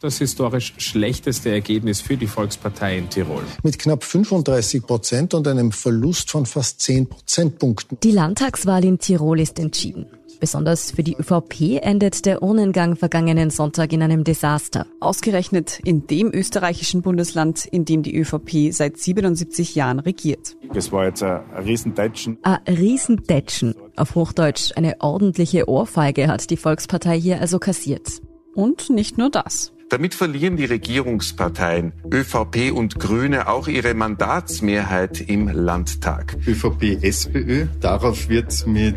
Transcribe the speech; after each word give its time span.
Das 0.00 0.18
historisch 0.18 0.74
schlechteste 0.78 1.50
Ergebnis 1.50 2.00
für 2.00 2.16
die 2.16 2.28
Volkspartei 2.28 2.98
in 2.98 3.10
Tirol. 3.10 3.42
Mit 3.64 3.80
knapp 3.80 4.04
35 4.04 4.86
Prozent 4.86 5.34
und 5.34 5.48
einem 5.48 5.72
Verlust 5.72 6.30
von 6.30 6.46
fast 6.46 6.80
10 6.82 7.08
Prozentpunkten. 7.08 7.98
Die 8.00 8.12
Landtagswahl 8.12 8.84
in 8.84 9.00
Tirol 9.00 9.40
ist 9.40 9.58
entschieden. 9.58 10.06
Besonders 10.38 10.92
für 10.92 11.02
die 11.02 11.16
ÖVP 11.16 11.82
endet 11.82 12.26
der 12.26 12.44
Urnengang 12.44 12.94
vergangenen 12.94 13.50
Sonntag 13.50 13.92
in 13.92 14.00
einem 14.00 14.22
Desaster. 14.22 14.86
Ausgerechnet 15.00 15.80
in 15.82 16.06
dem 16.06 16.32
österreichischen 16.32 17.02
Bundesland, 17.02 17.66
in 17.66 17.84
dem 17.84 18.04
die 18.04 18.16
ÖVP 18.16 18.72
seit 18.72 18.98
77 18.98 19.74
Jahren 19.74 19.98
regiert. 19.98 20.56
Es 20.72 20.92
war 20.92 21.06
jetzt 21.06 21.24
ein 21.24 21.42
Riesendetschen. 21.64 22.38
Ein 22.42 22.58
Riesendetschen. 22.68 23.74
Auf 23.96 24.14
Hochdeutsch 24.14 24.70
eine 24.76 25.00
ordentliche 25.00 25.68
Ohrfeige 25.68 26.28
hat 26.28 26.50
die 26.50 26.56
Volkspartei 26.56 27.18
hier 27.18 27.40
also 27.40 27.58
kassiert. 27.58 28.06
Und 28.54 28.90
nicht 28.90 29.18
nur 29.18 29.30
das. 29.30 29.72
Damit 29.90 30.14
verlieren 30.14 30.58
die 30.58 30.66
Regierungsparteien 30.66 31.94
ÖVP 32.12 32.72
und 32.74 32.98
Grüne 32.98 33.48
auch 33.48 33.68
ihre 33.68 33.94
Mandatsmehrheit 33.94 35.22
im 35.22 35.48
Landtag. 35.48 36.36
ÖVP, 36.46 37.02
SPÖ, 37.02 37.68
darauf 37.80 38.28
wird 38.28 38.66
mit, 38.66 38.94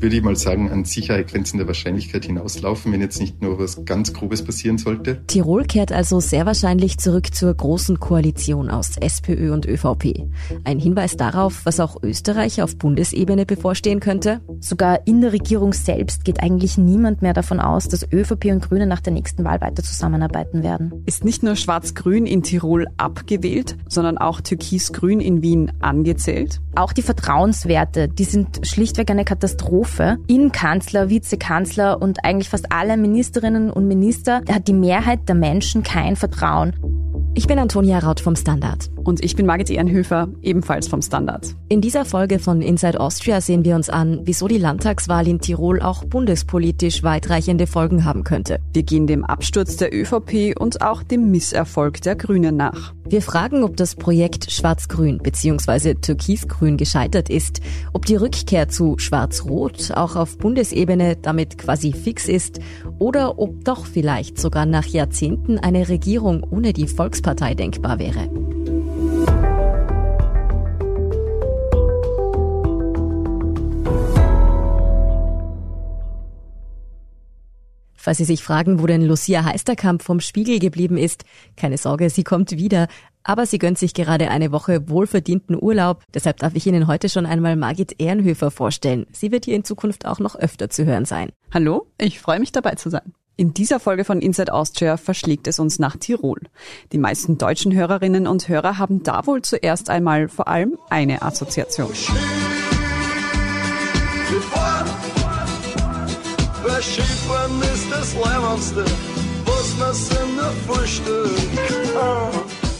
würde 0.00 0.16
ich 0.16 0.22
mal 0.22 0.36
sagen, 0.36 0.70
an 0.70 0.84
Sicherheit 0.84 1.28
grenzender 1.28 1.66
Wahrscheinlichkeit 1.66 2.26
hinauslaufen, 2.26 2.92
wenn 2.92 3.00
jetzt 3.00 3.22
nicht 3.22 3.40
nur 3.40 3.58
was 3.58 3.86
ganz 3.86 4.12
Grobes 4.12 4.44
passieren 4.44 4.76
sollte. 4.76 5.24
Tirol 5.26 5.64
kehrt 5.64 5.92
also 5.92 6.20
sehr 6.20 6.44
wahrscheinlich 6.44 6.98
zurück 6.98 7.34
zur 7.34 7.54
großen 7.54 7.98
Koalition 7.98 8.68
aus 8.68 8.98
SPÖ 8.98 9.54
und 9.54 9.64
ÖVP. 9.64 10.28
Ein 10.64 10.78
Hinweis 10.78 11.16
darauf, 11.16 11.64
was 11.64 11.80
auch 11.80 12.02
Österreich 12.02 12.60
auf 12.60 12.76
Bundesebene 12.76 13.46
bevorstehen 13.46 14.00
könnte? 14.00 14.42
Sogar 14.60 15.06
in 15.06 15.22
der 15.22 15.32
Regierung 15.32 15.72
selbst 15.72 16.24
geht 16.26 16.42
eigentlich 16.42 16.76
niemand 16.76 17.22
mehr 17.22 17.32
davon 17.32 17.60
aus, 17.60 17.88
dass 17.88 18.06
ÖVP 18.12 18.46
und 18.46 18.68
Grüne 18.68 18.86
nach 18.86 19.00
der 19.00 19.14
nächsten 19.14 19.44
Wahl 19.44 19.62
weiter 19.62 19.82
zusammen 19.82 20.17
zusammenarbeiten 20.18 20.62
werden. 20.62 21.02
Ist 21.06 21.24
nicht 21.24 21.42
nur 21.42 21.56
Schwarz-Grün 21.56 22.26
in 22.26 22.42
Tirol 22.42 22.86
abgewählt, 22.96 23.76
sondern 23.88 24.18
auch 24.18 24.40
Türkis-Grün 24.40 25.20
in 25.20 25.42
Wien 25.42 25.72
angezählt? 25.80 26.60
Auch 26.74 26.92
die 26.92 27.02
Vertrauenswerte, 27.02 28.08
die 28.08 28.24
sind 28.24 28.66
schlichtweg 28.66 29.10
eine 29.10 29.24
Katastrophe. 29.24 30.18
Innenkanzler, 30.26 31.08
Vizekanzler 31.08 32.00
und 32.02 32.24
eigentlich 32.24 32.48
fast 32.48 32.72
alle 32.72 32.96
Ministerinnen 32.96 33.70
und 33.70 33.86
Minister 33.86 34.42
hat 34.50 34.68
die 34.68 34.72
Mehrheit 34.72 35.28
der 35.28 35.34
Menschen 35.34 35.82
kein 35.82 36.16
Vertrauen. 36.16 36.74
Ich 37.38 37.46
bin 37.46 37.60
Antonia 37.60 38.00
Raut 38.00 38.18
vom 38.18 38.34
Standard. 38.34 38.90
Und 39.04 39.22
ich 39.22 39.36
bin 39.36 39.46
Margit 39.46 39.70
Ehrenhöfer, 39.70 40.26
ebenfalls 40.42 40.88
vom 40.88 41.02
Standard. 41.02 41.54
In 41.68 41.80
dieser 41.80 42.04
Folge 42.04 42.40
von 42.40 42.60
Inside 42.60 42.98
Austria 42.98 43.40
sehen 43.40 43.64
wir 43.64 43.76
uns 43.76 43.88
an, 43.88 44.22
wieso 44.24 44.48
die 44.48 44.58
Landtagswahl 44.58 45.28
in 45.28 45.38
Tirol 45.38 45.80
auch 45.80 46.04
bundespolitisch 46.04 47.04
weitreichende 47.04 47.68
Folgen 47.68 48.04
haben 48.04 48.24
könnte. 48.24 48.58
Wir 48.72 48.82
gehen 48.82 49.06
dem 49.06 49.24
Absturz 49.24 49.76
der 49.76 49.94
ÖVP 49.94 50.58
und 50.58 50.82
auch 50.82 51.04
dem 51.04 51.30
Misserfolg 51.30 52.02
der 52.02 52.16
Grünen 52.16 52.56
nach. 52.56 52.92
Wir 53.10 53.22
fragen, 53.22 53.64
ob 53.64 53.74
das 53.78 53.94
Projekt 53.94 54.50
Schwarz-Grün 54.50 55.16
bzw. 55.18 55.94
Türkis-Grün 55.94 56.76
gescheitert 56.76 57.30
ist, 57.30 57.62
ob 57.94 58.04
die 58.04 58.16
Rückkehr 58.16 58.68
zu 58.68 58.98
Schwarz-Rot 58.98 59.92
auch 59.92 60.14
auf 60.14 60.36
Bundesebene 60.36 61.16
damit 61.16 61.56
quasi 61.56 61.94
fix 61.94 62.28
ist 62.28 62.60
oder 62.98 63.38
ob 63.38 63.64
doch 63.64 63.86
vielleicht 63.86 64.38
sogar 64.38 64.66
nach 64.66 64.84
Jahrzehnten 64.84 65.58
eine 65.58 65.88
Regierung 65.88 66.46
ohne 66.50 66.74
die 66.74 66.86
Volkspartei 66.86 67.54
denkbar 67.54 67.98
wäre. 67.98 68.28
Falls 78.08 78.16
Sie 78.16 78.24
sich 78.24 78.42
fragen, 78.42 78.80
wo 78.80 78.86
denn 78.86 79.02
Lucia 79.02 79.44
Heisterkamp 79.44 80.02
vom 80.02 80.20
Spiegel 80.20 80.60
geblieben 80.60 80.96
ist, 80.96 81.24
keine 81.58 81.76
Sorge, 81.76 82.08
sie 82.08 82.24
kommt 82.24 82.52
wieder. 82.52 82.88
Aber 83.22 83.44
sie 83.44 83.58
gönnt 83.58 83.76
sich 83.76 83.92
gerade 83.92 84.30
eine 84.30 84.50
Woche 84.50 84.88
wohlverdienten 84.88 85.62
Urlaub. 85.62 86.04
Deshalb 86.14 86.38
darf 86.38 86.54
ich 86.54 86.66
Ihnen 86.66 86.86
heute 86.86 87.10
schon 87.10 87.26
einmal 87.26 87.54
Margit 87.56 88.00
Ehrenhöfer 88.00 88.50
vorstellen. 88.50 89.04
Sie 89.12 89.30
wird 89.30 89.44
hier 89.44 89.56
in 89.56 89.64
Zukunft 89.64 90.06
auch 90.06 90.20
noch 90.20 90.36
öfter 90.36 90.70
zu 90.70 90.86
hören 90.86 91.04
sein. 91.04 91.32
Hallo, 91.52 91.86
ich 91.98 92.18
freue 92.18 92.40
mich 92.40 92.50
dabei 92.50 92.76
zu 92.76 92.88
sein. 92.88 93.12
In 93.36 93.52
dieser 93.52 93.78
Folge 93.78 94.04
von 94.04 94.22
Inside 94.22 94.54
Austria 94.54 94.96
verschlägt 94.96 95.46
es 95.46 95.58
uns 95.58 95.78
nach 95.78 95.98
Tirol. 95.98 96.40
Die 96.92 96.98
meisten 96.98 97.36
deutschen 97.36 97.74
Hörerinnen 97.74 98.26
und 98.26 98.48
Hörer 98.48 98.78
haben 98.78 99.02
da 99.02 99.26
wohl 99.26 99.42
zuerst 99.42 99.90
einmal 99.90 100.28
vor 100.28 100.48
allem 100.48 100.78
eine 100.88 101.20
Assoziation. 101.20 101.92
Skifahren 104.28 104.77
Leibendste, 107.98 108.84
was 109.44 109.76
man 109.76 109.92
Sinne 109.92 110.52
frühstückt. 110.66 111.48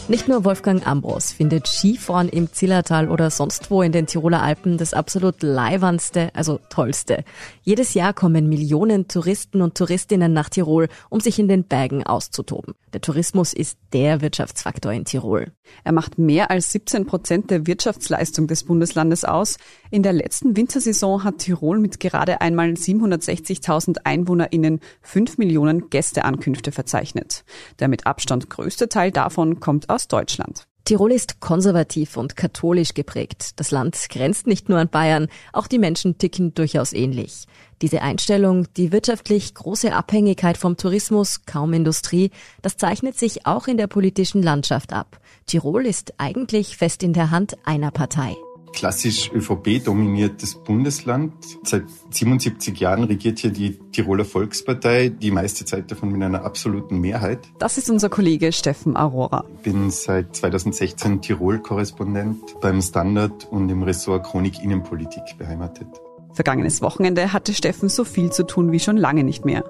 Nicht 0.07 0.29
nur 0.29 0.45
Wolfgang 0.45 0.87
Ambros 0.87 1.33
findet 1.33 1.67
Skifahren 1.67 2.29
im 2.29 2.51
Zillertal 2.53 3.09
oder 3.09 3.29
sonst 3.29 3.69
wo 3.69 3.81
in 3.81 3.91
den 3.91 4.07
Tiroler 4.07 4.41
Alpen 4.41 4.77
das 4.77 4.93
absolut 4.93 5.43
leiwandste, 5.43 6.31
also 6.33 6.59
tollste. 6.69 7.25
Jedes 7.63 7.93
Jahr 7.93 8.13
kommen 8.13 8.47
Millionen 8.47 9.09
Touristen 9.09 9.61
und 9.61 9.75
Touristinnen 9.75 10.31
nach 10.31 10.49
Tirol, 10.49 10.87
um 11.09 11.19
sich 11.19 11.37
in 11.37 11.49
den 11.49 11.65
Bergen 11.65 12.05
auszutoben. 12.05 12.73
Der 12.93 13.01
Tourismus 13.01 13.53
ist 13.53 13.77
der 13.93 14.21
Wirtschaftsfaktor 14.21 14.91
in 14.91 15.05
Tirol. 15.05 15.51
Er 15.83 15.91
macht 15.91 16.17
mehr 16.17 16.49
als 16.49 16.71
17 16.71 17.05
Prozent 17.05 17.51
der 17.51 17.67
Wirtschaftsleistung 17.67 18.47
des 18.47 18.63
Bundeslandes 18.63 19.25
aus. 19.25 19.57
In 19.91 20.01
der 20.01 20.13
letzten 20.13 20.57
Wintersaison 20.57 21.23
hat 21.23 21.37
Tirol 21.37 21.77
mit 21.77 21.99
gerade 21.99 22.41
einmal 22.41 22.69
760.000 22.69 23.97
EinwohnerInnen 24.05 24.79
5 25.03 25.37
Millionen 25.37 25.91
Gästeankünfte 25.91 26.71
verzeichnet. 26.71 27.43
Der 27.79 27.89
mit 27.89 28.07
Abstand 28.07 28.49
größte 28.49 28.89
Teil 28.89 29.11
davon 29.11 29.59
kommt 29.59 29.87
aus 29.89 29.99
aus 29.99 30.07
Deutschland. 30.07 30.65
Tirol 30.89 31.11
ist 31.11 31.39
konservativ 31.39 32.17
und 32.17 32.35
katholisch 32.35 32.95
geprägt. 32.95 33.59
Das 33.59 33.69
Land 33.69 33.95
grenzt 34.09 34.47
nicht 34.47 34.69
nur 34.69 34.79
an 34.79 34.89
Bayern, 34.89 35.27
auch 35.53 35.67
die 35.67 35.77
Menschen 35.77 36.17
ticken 36.17 36.55
durchaus 36.55 36.93
ähnlich. 36.93 37.45
Diese 37.83 38.01
Einstellung, 38.01 38.65
die 38.75 38.91
wirtschaftlich 38.91 39.53
große 39.53 39.93
Abhängigkeit 39.93 40.57
vom 40.57 40.77
Tourismus, 40.77 41.45
kaum 41.45 41.73
Industrie, 41.73 42.31
das 42.63 42.77
zeichnet 42.77 43.19
sich 43.19 43.45
auch 43.45 43.67
in 43.67 43.77
der 43.77 43.85
politischen 43.85 44.41
Landschaft 44.41 44.91
ab. 44.91 45.19
Tirol 45.45 45.85
ist 45.85 46.15
eigentlich 46.17 46.75
fest 46.75 47.03
in 47.03 47.13
der 47.13 47.29
Hand 47.29 47.55
einer 47.65 47.91
Partei 47.91 48.35
klassisch 48.73 49.31
ÖVP-dominiertes 49.33 50.55
Bundesland. 50.55 51.33
Seit 51.63 51.83
77 52.11 52.79
Jahren 52.79 53.03
regiert 53.03 53.39
hier 53.39 53.51
die 53.51 53.79
Tiroler 53.91 54.25
Volkspartei, 54.25 55.09
die 55.09 55.31
meiste 55.31 55.65
Zeit 55.65 55.91
davon 55.91 56.11
mit 56.11 56.23
einer 56.23 56.43
absoluten 56.43 56.99
Mehrheit. 56.99 57.39
Das 57.59 57.77
ist 57.77 57.89
unser 57.89 58.09
Kollege 58.09 58.51
Steffen 58.51 58.97
Aurora. 58.97 59.45
Ich 59.57 59.63
bin 59.63 59.91
seit 59.91 60.35
2016 60.35 61.21
Tirol-Korrespondent 61.21 62.59
beim 62.61 62.81
Standard 62.81 63.47
und 63.51 63.69
im 63.69 63.83
Ressort 63.83 64.25
Chronik 64.25 64.63
Innenpolitik 64.63 65.23
beheimatet. 65.37 65.87
Vergangenes 66.33 66.81
Wochenende 66.81 67.33
hatte 67.33 67.53
Steffen 67.53 67.89
so 67.89 68.03
viel 68.03 68.31
zu 68.31 68.43
tun 68.43 68.71
wie 68.71 68.79
schon 68.79 68.97
lange 68.97 69.23
nicht 69.23 69.45
mehr. 69.45 69.63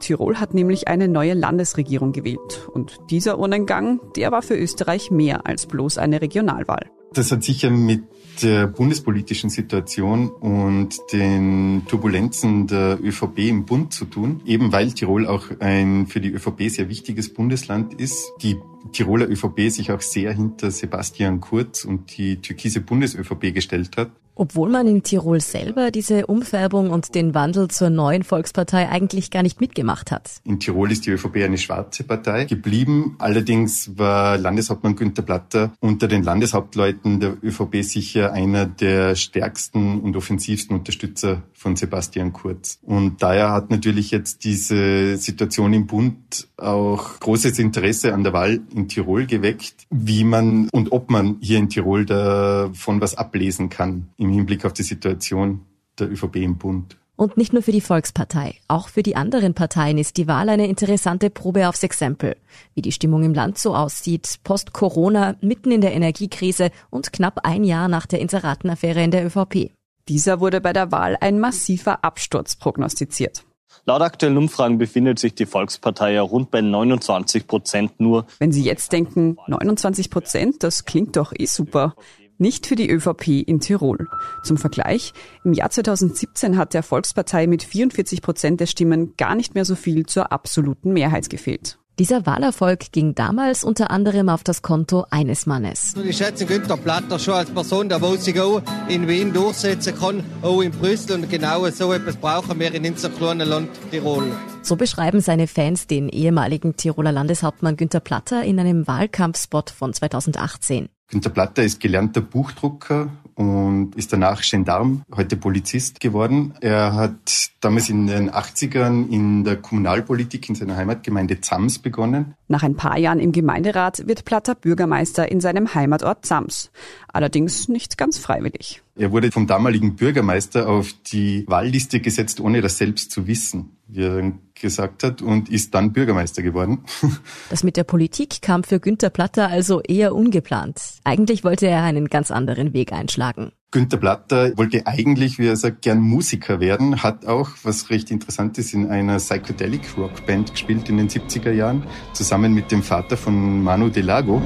Tirol 0.00 0.40
hat 0.40 0.54
nämlich 0.54 0.88
eine 0.88 1.08
neue 1.08 1.34
Landesregierung 1.34 2.12
gewählt. 2.12 2.68
Und 2.72 2.98
dieser 3.10 3.38
Urnengang, 3.38 4.00
der 4.16 4.32
war 4.32 4.42
für 4.42 4.56
Österreich 4.56 5.10
mehr 5.10 5.46
als 5.46 5.66
bloß 5.66 5.98
eine 5.98 6.20
Regionalwahl. 6.20 6.90
Das 7.12 7.30
hat 7.32 7.42
sicher 7.42 7.70
mit 7.70 8.04
der 8.42 8.66
bundespolitischen 8.66 9.50
Situation 9.50 10.30
und 10.30 10.96
den 11.12 11.82
Turbulenzen 11.86 12.66
der 12.66 12.98
ÖVP 13.02 13.38
im 13.40 13.66
Bund 13.66 13.92
zu 13.92 14.04
tun, 14.06 14.40
eben 14.46 14.72
weil 14.72 14.92
Tirol 14.92 15.26
auch 15.26 15.44
ein 15.60 16.06
für 16.06 16.20
die 16.20 16.30
ÖVP 16.30 16.68
sehr 16.68 16.88
wichtiges 16.88 17.32
Bundesland 17.32 17.94
ist. 17.94 18.32
Die 18.42 18.56
Tiroler 18.92 19.28
ÖVP 19.28 19.70
sich 19.70 19.92
auch 19.92 20.00
sehr 20.00 20.32
hinter 20.32 20.70
Sebastian 20.70 21.40
Kurz 21.40 21.84
und 21.84 22.16
die 22.16 22.36
türkise 22.36 22.80
Bundes-ÖVP 22.80 23.52
gestellt 23.54 23.96
hat. 23.96 24.10
Obwohl 24.34 24.70
man 24.70 24.86
in 24.86 25.02
Tirol 25.02 25.40
selber 25.40 25.90
diese 25.90 26.26
Umfärbung 26.26 26.90
und 26.90 27.14
den 27.14 27.34
Wandel 27.34 27.68
zur 27.68 27.90
neuen 27.90 28.22
Volkspartei 28.22 28.88
eigentlich 28.88 29.30
gar 29.30 29.42
nicht 29.42 29.60
mitgemacht 29.60 30.10
hat. 30.10 30.40
In 30.44 30.58
Tirol 30.58 30.90
ist 30.90 31.04
die 31.04 31.10
ÖVP 31.10 31.36
eine 31.44 31.58
schwarze 31.58 32.04
Partei 32.04 32.46
geblieben. 32.46 33.16
Allerdings 33.18 33.98
war 33.98 34.38
Landeshauptmann 34.38 34.96
Günther 34.96 35.22
Platter 35.22 35.72
unter 35.80 36.08
den 36.08 36.22
Landeshauptleuten 36.22 37.20
der 37.20 37.36
ÖVP 37.42 37.84
sicher 38.10 38.32
einer 38.32 38.66
der 38.66 39.14
stärksten 39.14 40.00
und 40.00 40.16
offensivsten 40.16 40.76
Unterstützer 40.76 41.42
von 41.52 41.76
Sebastian 41.76 42.32
Kurz. 42.32 42.78
Und 42.82 43.22
daher 43.22 43.52
hat 43.52 43.70
natürlich 43.70 44.10
jetzt 44.10 44.42
diese 44.42 45.16
Situation 45.16 45.72
im 45.72 45.86
Bund 45.86 46.48
auch 46.56 47.20
großes 47.20 47.58
Interesse 47.60 48.12
an 48.12 48.24
der 48.24 48.32
Wahl 48.32 48.60
in 48.74 48.88
Tirol 48.88 49.26
geweckt, 49.26 49.86
wie 49.90 50.24
man 50.24 50.68
und 50.70 50.90
ob 50.90 51.10
man 51.10 51.36
hier 51.40 51.58
in 51.58 51.68
Tirol 51.68 52.04
davon 52.04 53.00
was 53.00 53.14
ablesen 53.14 53.68
kann 53.68 54.08
im 54.16 54.30
Hinblick 54.30 54.64
auf 54.64 54.72
die 54.72 54.82
Situation 54.82 55.60
der 55.98 56.10
ÖVP 56.10 56.36
im 56.36 56.56
Bund. 56.56 56.96
Und 57.20 57.36
nicht 57.36 57.52
nur 57.52 57.62
für 57.62 57.70
die 57.70 57.82
Volkspartei, 57.82 58.54
auch 58.66 58.88
für 58.88 59.02
die 59.02 59.14
anderen 59.14 59.52
Parteien 59.52 59.98
ist 59.98 60.16
die 60.16 60.26
Wahl 60.26 60.48
eine 60.48 60.66
interessante 60.68 61.28
Probe 61.28 61.68
aufs 61.68 61.82
Exempel. 61.82 62.34
Wie 62.72 62.80
die 62.80 62.92
Stimmung 62.92 63.24
im 63.24 63.34
Land 63.34 63.58
so 63.58 63.76
aussieht, 63.76 64.38
post-Corona, 64.42 65.36
mitten 65.42 65.70
in 65.70 65.82
der 65.82 65.92
Energiekrise 65.92 66.70
und 66.88 67.12
knapp 67.12 67.40
ein 67.44 67.62
Jahr 67.62 67.88
nach 67.88 68.06
der 68.06 68.20
Inseratenaffäre 68.20 69.04
in 69.04 69.10
der 69.10 69.26
ÖVP. 69.26 69.70
Dieser 70.08 70.40
wurde 70.40 70.62
bei 70.62 70.72
der 70.72 70.92
Wahl 70.92 71.18
ein 71.20 71.38
massiver 71.38 72.02
Absturz 72.04 72.56
prognostiziert. 72.56 73.44
Laut 73.84 74.00
aktuellen 74.00 74.38
Umfragen 74.38 74.78
befindet 74.78 75.18
sich 75.18 75.34
die 75.34 75.44
Volkspartei 75.44 76.14
ja 76.14 76.22
rund 76.22 76.50
bei 76.50 76.62
29 76.62 77.46
Prozent 77.46 78.00
nur. 78.00 78.24
Wenn 78.38 78.50
Sie 78.50 78.64
jetzt 78.64 78.92
denken, 78.92 79.36
29 79.46 80.08
Prozent, 80.08 80.62
das 80.62 80.86
klingt 80.86 81.16
doch 81.16 81.34
eh 81.38 81.44
super. 81.44 81.94
Nicht 82.40 82.66
für 82.66 82.74
die 82.74 82.90
ÖVP 82.90 83.46
in 83.46 83.60
Tirol. 83.60 84.08
Zum 84.42 84.56
Vergleich, 84.56 85.12
im 85.44 85.52
Jahr 85.52 85.68
2017 85.68 86.56
hat 86.56 86.72
der 86.72 86.82
Volkspartei 86.82 87.46
mit 87.46 87.62
44 87.62 88.22
Prozent 88.22 88.60
der 88.60 88.66
Stimmen 88.66 89.12
gar 89.18 89.34
nicht 89.34 89.54
mehr 89.54 89.66
so 89.66 89.74
viel 89.74 90.06
zur 90.06 90.32
absoluten 90.32 90.94
Mehrheit 90.94 91.28
gefehlt. 91.28 91.78
Dieser 91.98 92.24
Wahlerfolg 92.24 92.92
ging 92.92 93.14
damals 93.14 93.62
unter 93.62 93.90
anderem 93.90 94.30
auf 94.30 94.42
das 94.42 94.62
Konto 94.62 95.04
eines 95.10 95.44
Mannes. 95.44 95.94
Ich 96.02 96.16
schätze 96.16 96.46
Günther 96.46 96.78
Platter 96.78 97.18
schon 97.18 97.34
als 97.34 97.50
Person, 97.50 97.90
der 97.90 98.00
sich 98.16 98.40
auch 98.40 98.62
in 98.88 99.06
Wien 99.06 99.34
durchsetzen 99.34 99.94
kann, 100.00 100.24
auch 100.40 100.62
in 100.62 100.70
Brüssel. 100.70 101.16
Und 101.16 101.28
genau 101.28 101.68
so 101.68 101.92
etwas 101.92 102.16
brauchen 102.16 102.58
wir 102.58 102.72
in 102.72 102.86
unserem 102.86 103.14
kleinen 103.16 103.46
Land 103.46 103.68
Tirol. 103.90 104.32
So 104.62 104.76
beschreiben 104.76 105.20
seine 105.20 105.46
Fans 105.46 105.88
den 105.88 106.08
ehemaligen 106.08 106.74
Tiroler 106.74 107.12
Landeshauptmann 107.12 107.76
Günther 107.76 108.00
Platter 108.00 108.44
in 108.44 108.58
einem 108.58 108.86
Wahlkampfspot 108.86 109.68
von 109.68 109.92
2018. 109.92 110.88
Günter 111.10 111.30
Platter 111.30 111.64
ist 111.64 111.80
gelernter 111.80 112.20
Buchdrucker 112.20 113.08
und 113.34 113.96
ist 113.96 114.12
danach 114.12 114.42
Gendarm, 114.42 115.02
heute 115.14 115.36
Polizist 115.36 115.98
geworden. 115.98 116.54
Er 116.60 116.94
hat 116.94 117.50
damals 117.60 117.88
in 117.88 118.06
den 118.06 118.30
80ern 118.30 119.08
in 119.08 119.42
der 119.42 119.56
Kommunalpolitik 119.56 120.48
in 120.48 120.54
seiner 120.54 120.76
Heimatgemeinde 120.76 121.40
Zams 121.40 121.80
begonnen. 121.80 122.34
Nach 122.46 122.62
ein 122.62 122.76
paar 122.76 122.96
Jahren 122.96 123.18
im 123.18 123.32
Gemeinderat 123.32 124.06
wird 124.06 124.24
Platter 124.24 124.54
Bürgermeister 124.54 125.30
in 125.30 125.40
seinem 125.40 125.74
Heimatort 125.74 126.26
Zams. 126.26 126.70
Allerdings 127.12 127.68
nicht 127.68 127.98
ganz 127.98 128.18
freiwillig. 128.18 128.82
Er 128.94 129.10
wurde 129.10 129.32
vom 129.32 129.48
damaligen 129.48 129.96
Bürgermeister 129.96 130.68
auf 130.68 130.92
die 131.10 131.44
Wahlliste 131.48 132.00
gesetzt, 132.00 132.40
ohne 132.40 132.60
das 132.60 132.78
selbst 132.78 133.10
zu 133.10 133.26
wissen 133.26 133.76
wie 133.92 134.04
er 134.04 134.32
gesagt 134.60 135.02
hat, 135.02 135.22
und 135.22 135.48
ist 135.48 135.74
dann 135.74 135.92
Bürgermeister 135.92 136.42
geworden. 136.42 136.84
Das 137.50 137.64
mit 137.64 137.76
der 137.76 137.84
Politik 137.84 138.42
kam 138.42 138.62
für 138.62 138.78
Günter 138.78 139.10
Platter 139.10 139.48
also 139.48 139.80
eher 139.80 140.14
ungeplant. 140.14 140.80
Eigentlich 141.04 141.42
wollte 141.42 141.66
er 141.66 141.82
einen 141.82 142.06
ganz 142.08 142.30
anderen 142.30 142.72
Weg 142.72 142.92
einschlagen. 142.92 143.52
Günter 143.72 143.98
Platter 143.98 144.56
wollte 144.56 144.86
eigentlich, 144.86 145.38
wie 145.38 145.46
er 145.46 145.56
sagt, 145.56 145.82
gern 145.82 146.00
Musiker 146.00 146.60
werden, 146.60 147.02
hat 147.02 147.26
auch, 147.26 147.50
was 147.62 147.90
recht 147.90 148.10
interessant 148.10 148.58
ist, 148.58 148.74
in 148.74 148.90
einer 148.90 149.18
Psychedelic 149.18 149.96
Rock 149.96 150.26
Band 150.26 150.50
gespielt 150.50 150.88
in 150.88 150.96
den 150.96 151.08
70er 151.08 151.52
Jahren, 151.52 151.84
zusammen 152.12 152.52
mit 152.52 152.72
dem 152.72 152.82
Vater 152.82 153.16
von 153.16 153.62
Manu 153.62 153.88
Delago. 153.88 154.42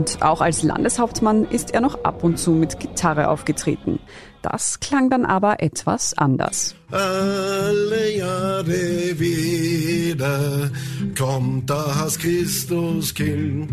Und 0.00 0.22
auch 0.22 0.40
als 0.40 0.62
Landeshauptmann 0.62 1.44
ist 1.44 1.74
er 1.74 1.82
noch 1.82 2.04
ab 2.04 2.24
und 2.24 2.38
zu 2.38 2.52
mit 2.52 2.80
Gitarre 2.80 3.28
aufgetreten. 3.28 3.98
Das 4.42 4.80
klang 4.80 5.10
dann 5.10 5.26
aber 5.26 5.62
etwas 5.62 6.16
anders. 6.16 6.74
Alle 6.90 8.16
Jahre 8.16 9.18
wieder 9.18 10.70
kommt 11.16 11.68
das 11.68 12.18
Christuskind. 12.18 13.68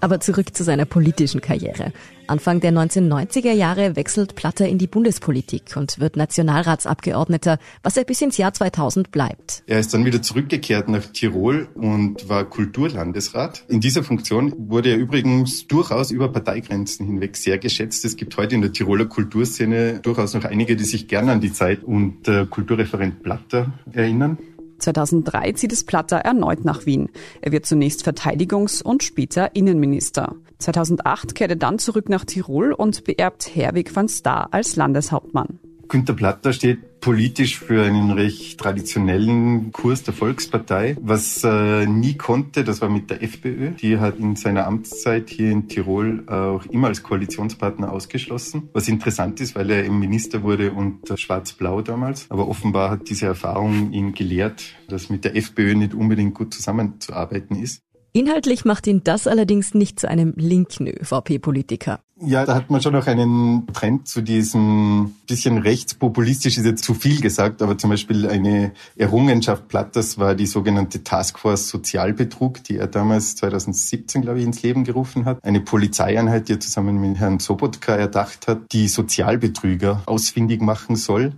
Aber 0.00 0.20
zurück 0.20 0.54
zu 0.54 0.64
seiner 0.64 0.84
politischen 0.84 1.40
Karriere. 1.40 1.92
Anfang 2.28 2.60
der 2.60 2.72
1990er 2.72 3.52
Jahre 3.52 3.96
wechselt 3.96 4.34
Platter 4.34 4.68
in 4.68 4.76
die 4.76 4.86
Bundespolitik 4.86 5.76
und 5.76 5.98
wird 5.98 6.16
Nationalratsabgeordneter, 6.16 7.58
was 7.82 7.96
er 7.96 8.04
bis 8.04 8.20
ins 8.20 8.36
Jahr 8.36 8.52
2000 8.52 9.10
bleibt. 9.10 9.62
Er 9.66 9.78
ist 9.78 9.94
dann 9.94 10.04
wieder 10.04 10.20
zurückgekehrt 10.20 10.88
nach 10.88 11.06
Tirol 11.06 11.68
und 11.74 12.28
war 12.28 12.44
Kulturlandesrat. 12.44 13.64
In 13.68 13.80
dieser 13.80 14.04
Funktion 14.04 14.52
wurde 14.56 14.90
er 14.90 14.98
übrigens 14.98 15.66
durchaus 15.66 16.10
über 16.10 16.30
Parteigrenzen 16.30 17.06
hinweg 17.06 17.36
sehr 17.36 17.58
geschätzt. 17.58 18.04
Es 18.04 18.16
gibt 18.16 18.36
heute 18.36 18.54
in 18.54 18.60
der 18.60 18.72
Tiroler 18.72 19.06
Kulturszene 19.18 19.98
durchaus 19.98 20.34
noch 20.34 20.44
einige, 20.44 20.76
die 20.76 20.84
sich 20.84 21.08
gerne 21.08 21.32
an 21.32 21.40
die 21.40 21.52
Zeit 21.52 21.82
und 21.82 22.28
äh, 22.28 22.46
Kulturreferent 22.48 23.20
Platter 23.24 23.72
erinnern. 23.90 24.38
2003 24.78 25.52
zieht 25.54 25.72
es 25.72 25.82
Platter 25.82 26.18
erneut 26.18 26.64
nach 26.64 26.86
Wien. 26.86 27.08
Er 27.40 27.50
wird 27.50 27.66
zunächst 27.66 28.06
Verteidigungs- 28.06 28.80
und 28.80 29.02
später 29.02 29.56
Innenminister. 29.56 30.36
2008 30.60 31.34
kehrt 31.34 31.50
er 31.50 31.56
dann 31.56 31.80
zurück 31.80 32.08
nach 32.08 32.24
Tirol 32.24 32.72
und 32.72 33.02
beerbt 33.02 33.56
Herwig 33.56 33.96
van 33.96 34.08
Staar 34.08 34.50
als 34.52 34.76
Landeshauptmann. 34.76 35.58
Günter 35.88 36.12
Platter 36.12 36.52
steht 36.52 37.00
politisch 37.00 37.58
für 37.58 37.82
einen 37.82 38.10
recht 38.10 38.60
traditionellen 38.60 39.72
Kurs 39.72 40.02
der 40.02 40.12
Volkspartei. 40.12 40.96
Was 41.00 41.42
er 41.44 41.86
nie 41.86 42.14
konnte, 42.14 42.62
das 42.62 42.82
war 42.82 42.90
mit 42.90 43.08
der 43.08 43.22
FPÖ. 43.22 43.70
Die 43.70 43.98
hat 43.98 44.18
in 44.18 44.36
seiner 44.36 44.66
Amtszeit 44.66 45.30
hier 45.30 45.50
in 45.50 45.68
Tirol 45.68 46.28
auch 46.28 46.66
immer 46.66 46.88
als 46.88 47.02
Koalitionspartner 47.02 47.90
ausgeschlossen. 47.90 48.68
Was 48.74 48.88
interessant 48.88 49.40
ist, 49.40 49.54
weil 49.54 49.70
er 49.70 49.84
eben 49.84 49.98
Minister 49.98 50.42
wurde 50.42 50.72
unter 50.72 51.16
Schwarz-Blau 51.16 51.80
damals. 51.80 52.26
Aber 52.28 52.48
offenbar 52.48 52.90
hat 52.90 53.08
diese 53.08 53.26
Erfahrung 53.26 53.92
ihn 53.92 54.12
gelehrt, 54.12 54.74
dass 54.88 55.08
mit 55.08 55.24
der 55.24 55.36
FPÖ 55.36 55.74
nicht 55.74 55.94
unbedingt 55.94 56.34
gut 56.34 56.52
zusammenzuarbeiten 56.52 57.56
ist. 57.56 57.82
Inhaltlich 58.12 58.64
macht 58.64 58.86
ihn 58.86 59.02
das 59.04 59.26
allerdings 59.26 59.74
nicht 59.74 60.00
zu 60.00 60.08
einem 60.08 60.32
linken 60.36 60.88
ÖVP-Politiker. 60.88 62.00
Ja, 62.20 62.44
da 62.44 62.56
hat 62.56 62.68
man 62.68 62.82
schon 62.82 62.94
noch 62.94 63.06
einen 63.06 63.66
Trend 63.72 64.08
zu 64.08 64.22
diesem 64.22 65.14
bisschen 65.28 65.58
rechtspopulistisch, 65.58 66.58
ist 66.58 66.64
jetzt 66.64 66.82
zu 66.82 66.94
viel 66.94 67.20
gesagt, 67.20 67.62
aber 67.62 67.78
zum 67.78 67.90
Beispiel 67.90 68.28
eine 68.28 68.72
Errungenschaft 68.96 69.68
Platters 69.68 70.18
war 70.18 70.34
die 70.34 70.46
sogenannte 70.46 71.04
Taskforce 71.04 71.68
Sozialbetrug, 71.68 72.64
die 72.64 72.76
er 72.76 72.88
damals 72.88 73.36
2017, 73.36 74.22
glaube 74.22 74.40
ich, 74.40 74.46
ins 74.46 74.62
Leben 74.62 74.82
gerufen 74.82 75.26
hat. 75.26 75.44
Eine 75.44 75.60
Polizeieinheit, 75.60 76.48
die 76.48 76.54
er 76.54 76.60
zusammen 76.60 77.00
mit 77.00 77.18
Herrn 77.18 77.38
Sobotka 77.38 77.94
erdacht 77.94 78.48
hat, 78.48 78.62
die 78.72 78.88
Sozialbetrüger 78.88 80.02
ausfindig 80.06 80.60
machen 80.60 80.96
soll. 80.96 81.34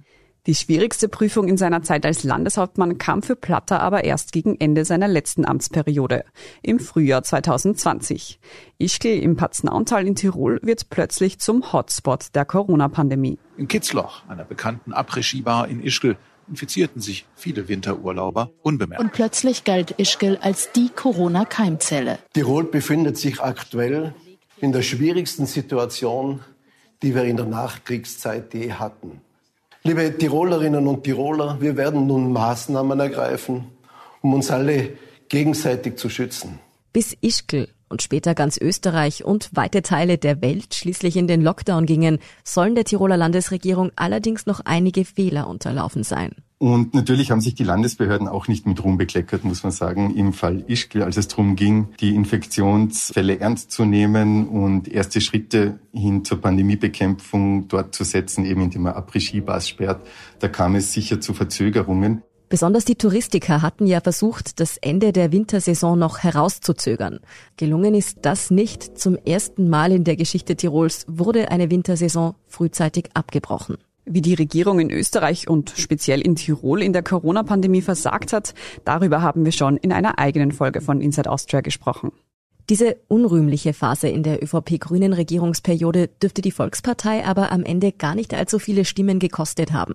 Die 0.51 0.57
schwierigste 0.57 1.09
Prüfung 1.09 1.47
in 1.47 1.57
seiner 1.57 1.85
Zeit 1.85 2.05
als 2.05 2.25
Landeshauptmann 2.25 2.99
kam 2.99 3.23
für 3.23 3.37
Platter 3.37 3.79
aber 3.79 4.03
erst 4.03 4.33
gegen 4.33 4.57
Ende 4.59 4.85
seiner 4.85 5.07
letzten 5.07 5.45
Amtsperiode, 5.45 6.25
im 6.61 6.81
Frühjahr 6.81 7.23
2020. 7.23 8.41
Ischgl 8.77 9.11
im 9.11 9.37
Paznauntal 9.37 10.09
in 10.09 10.17
Tirol 10.17 10.59
wird 10.65 10.91
plötzlich 10.91 11.39
zum 11.39 11.73
Hotspot 11.73 12.35
der 12.35 12.47
Corona-Pandemie. 12.47 13.39
In 13.59 13.69
Kitzloch, 13.69 14.25
einer 14.27 14.43
bekannten 14.43 14.93
Après-Ski-Bar 14.93 15.69
in 15.69 15.85
Ischgl, 15.85 16.17
infizierten 16.49 17.01
sich 17.01 17.27
viele 17.37 17.69
Winterurlauber 17.69 18.51
unbemerkt. 18.63 19.05
Und 19.05 19.13
plötzlich 19.13 19.63
galt 19.63 19.93
Ischgl 19.99 20.37
als 20.43 20.73
die 20.73 20.89
Corona-Keimzelle. 20.89 22.19
Tirol 22.35 22.65
befindet 22.65 23.19
sich 23.19 23.41
aktuell 23.41 24.15
in 24.61 24.73
der 24.73 24.83
schwierigsten 24.83 25.47
Situation, 25.47 26.41
die 27.05 27.15
wir 27.15 27.23
in 27.23 27.37
der 27.37 27.47
Nachkriegszeit 27.47 28.53
je 28.53 28.73
hatten. 28.73 29.21
Liebe 29.83 30.19
Tirolerinnen 30.19 30.87
und 30.87 31.05
Tiroler, 31.05 31.59
wir 31.59 31.75
werden 31.75 32.07
nun 32.07 32.33
Maßnahmen 32.35 33.01
ergreifen, 33.01 33.65
um 34.21 34.35
uns 34.35 34.51
alle 34.51 34.99
gegenseitig 35.31 35.97
zu 35.97 36.11
schützen. 36.11 36.59
Bis 36.93 37.17
Ischgl 37.23 37.67
und 37.89 38.03
später 38.03 38.35
ganz 38.35 38.59
Österreich 38.61 39.25
und 39.25 39.49
weite 39.55 39.81
Teile 39.81 40.19
der 40.19 40.43
Welt 40.43 40.75
schließlich 40.75 41.17
in 41.17 41.29
den 41.29 41.41
Lockdown 41.41 41.87
gingen, 41.87 42.19
sollen 42.45 42.75
der 42.75 42.85
Tiroler 42.85 43.17
Landesregierung 43.17 43.91
allerdings 43.97 44.45
noch 44.45 44.61
einige 44.67 45.07
Fehler 45.07 45.49
unterlaufen 45.49 46.05
sein. 46.05 46.35
Und 46.63 46.93
natürlich 46.93 47.31
haben 47.31 47.41
sich 47.41 47.55
die 47.55 47.65
Landesbehörden 47.65 48.29
auch 48.29 48.47
nicht 48.47 48.67
mit 48.67 48.85
Ruhm 48.85 48.99
bekleckert, 48.99 49.45
muss 49.45 49.63
man 49.63 49.73
sagen, 49.73 50.15
im 50.15 50.35
Fall 50.35 50.63
Ischgl, 50.69 51.03
als 51.03 51.17
es 51.17 51.27
darum 51.27 51.57
ging, 51.57 51.89
die 52.01 52.15
Infektionsfälle 52.15 53.41
ernst 53.41 53.71
zu 53.71 53.87
nehmen 53.87 54.47
und 54.47 54.87
erste 54.87 55.23
Schritte 55.23 55.81
hin 55.91 56.23
zur 56.23 56.43
Pandemiebekämpfung 56.43 57.69
dort 57.69 57.95
zu 57.95 58.05
setzen, 58.05 58.45
eben 58.45 58.61
indem 58.61 58.83
man 58.83 58.93
Après-Ski-Bars 58.93 59.71
sperrt. 59.71 60.07
Da 60.39 60.49
kam 60.49 60.75
es 60.75 60.93
sicher 60.93 61.19
zu 61.19 61.33
Verzögerungen. 61.33 62.23
Besonders 62.51 62.85
die 62.85 62.97
Touristiker 62.97 63.63
hatten 63.63 63.87
ja 63.87 64.03
versucht, 64.03 64.61
das 64.61 64.77
Ende 64.77 65.13
der 65.13 65.33
Wintersaison 65.33 65.99
noch 65.99 66.19
herauszuzögern. 66.19 67.21
Gelungen 67.57 67.95
ist 67.95 68.19
das 68.21 68.51
nicht. 68.51 68.99
Zum 68.99 69.17
ersten 69.17 69.71
Mal 69.71 69.93
in 69.93 70.05
der 70.05 70.17
Geschichte 70.17 70.57
Tirols 70.57 71.07
wurde 71.09 71.51
eine 71.51 71.71
Wintersaison 71.71 72.35
frühzeitig 72.49 73.09
abgebrochen. 73.15 73.79
Wie 74.13 74.23
die 74.23 74.35
Regierung 74.35 74.81
in 74.81 74.91
Österreich 74.91 75.49
und 75.49 75.73
speziell 75.77 76.21
in 76.21 76.35
Tirol 76.35 76.83
in 76.83 76.93
der 76.93 77.05
Corona-Pandemie 77.05 77.81
versagt 77.81 78.33
hat, 78.33 78.55
darüber 78.85 79.23
haben 79.23 79.45
wir 79.45 79.53
schon 79.53 79.77
in 79.77 79.93
einer 79.93 80.19
eigenen 80.19 80.51
Folge 80.51 80.81
von 80.81 81.01
Inside 81.01 81.31
Austria 81.31 81.61
gesprochen. 81.61 82.11
Diese 82.69 82.97
unrühmliche 83.07 83.73
Phase 83.73 84.09
in 84.09 84.25
der 84.25 84.43
ÖVP-grünen 84.43 85.13
Regierungsperiode 85.13 86.09
dürfte 86.21 86.43
die 86.43 86.51
Volkspartei 86.51 87.25
aber 87.25 87.53
am 87.53 87.63
Ende 87.63 87.93
gar 87.93 88.17
nicht 88.17 88.35
allzu 88.35 88.59
viele 88.59 88.85
Stimmen 88.85 89.21
gekostet 89.21 89.71
haben. 89.71 89.95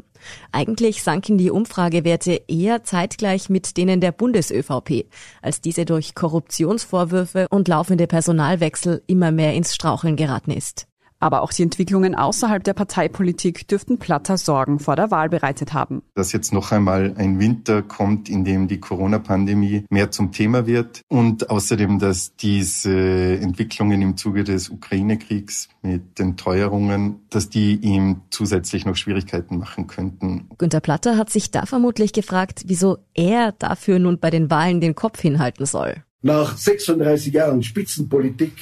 Eigentlich 0.54 1.04
sanken 1.04 1.38
die 1.38 1.52
Umfragewerte 1.52 2.42
eher 2.48 2.86
zeitgleich 2.86 3.50
mit 3.50 3.76
denen 3.76 4.00
der 4.00 4.14
Bundes-ÖVP, 4.14 5.08
als 5.42 5.60
diese 5.60 5.84
durch 5.84 6.16
Korruptionsvorwürfe 6.16 7.48
und 7.50 7.68
laufende 7.68 8.08
Personalwechsel 8.08 9.04
immer 9.08 9.34
mehr 9.34 9.54
ins 9.56 9.76
Straucheln 9.76 10.16
geraten 10.16 10.52
ist. 10.52 10.88
Aber 11.26 11.42
auch 11.42 11.52
die 11.52 11.64
Entwicklungen 11.64 12.14
außerhalb 12.14 12.64
der 12.64 12.76
Parteipolitik 12.76 13.68
dürften 13.68 13.98
Platter 13.98 14.38
Sorgen 14.38 14.78
vor 14.78 14.96
der 14.96 15.10
Wahl 15.10 15.28
bereitet 15.28 15.74
haben. 15.74 16.04
Dass 16.14 16.32
jetzt 16.34 16.54
noch 16.54 16.72
einmal 16.72 17.16
ein 17.18 17.40
Winter 17.40 17.82
kommt, 17.82 18.30
in 18.30 18.46
dem 18.46 18.68
die 18.68 18.80
Corona-Pandemie 18.80 19.86
mehr 19.90 20.12
zum 20.12 20.32
Thema 20.32 20.68
wird 20.68 21.02
und 21.08 21.50
außerdem, 21.50 21.98
dass 21.98 22.36
diese 22.36 23.40
Entwicklungen 23.42 24.04
im 24.04 24.18
Zuge 24.18 24.44
des 24.44 24.70
Ukraine-Kriegs 24.70 25.70
mit 25.82 26.20
den 26.20 26.38
Teuerungen, 26.38 27.22
dass 27.32 27.50
die 27.50 27.74
ihm 27.78 28.22
zusätzlich 28.30 28.86
noch 28.86 28.96
Schwierigkeiten 28.96 29.58
machen 29.58 29.88
könnten. 29.88 30.48
Günter 30.60 30.80
Platter 30.80 31.18
hat 31.18 31.32
sich 31.32 31.50
da 31.50 31.66
vermutlich 31.66 32.14
gefragt, 32.14 32.66
wieso 32.68 33.00
er 33.16 33.52
dafür 33.54 33.98
nun 33.98 34.20
bei 34.20 34.30
den 34.30 34.52
Wahlen 34.52 34.80
den 34.80 34.94
Kopf 34.94 35.22
hinhalten 35.22 35.66
soll. 35.66 36.04
Nach 36.22 36.56
36 36.56 37.34
Jahren 37.34 37.64
Spitzenpolitik 37.64 38.54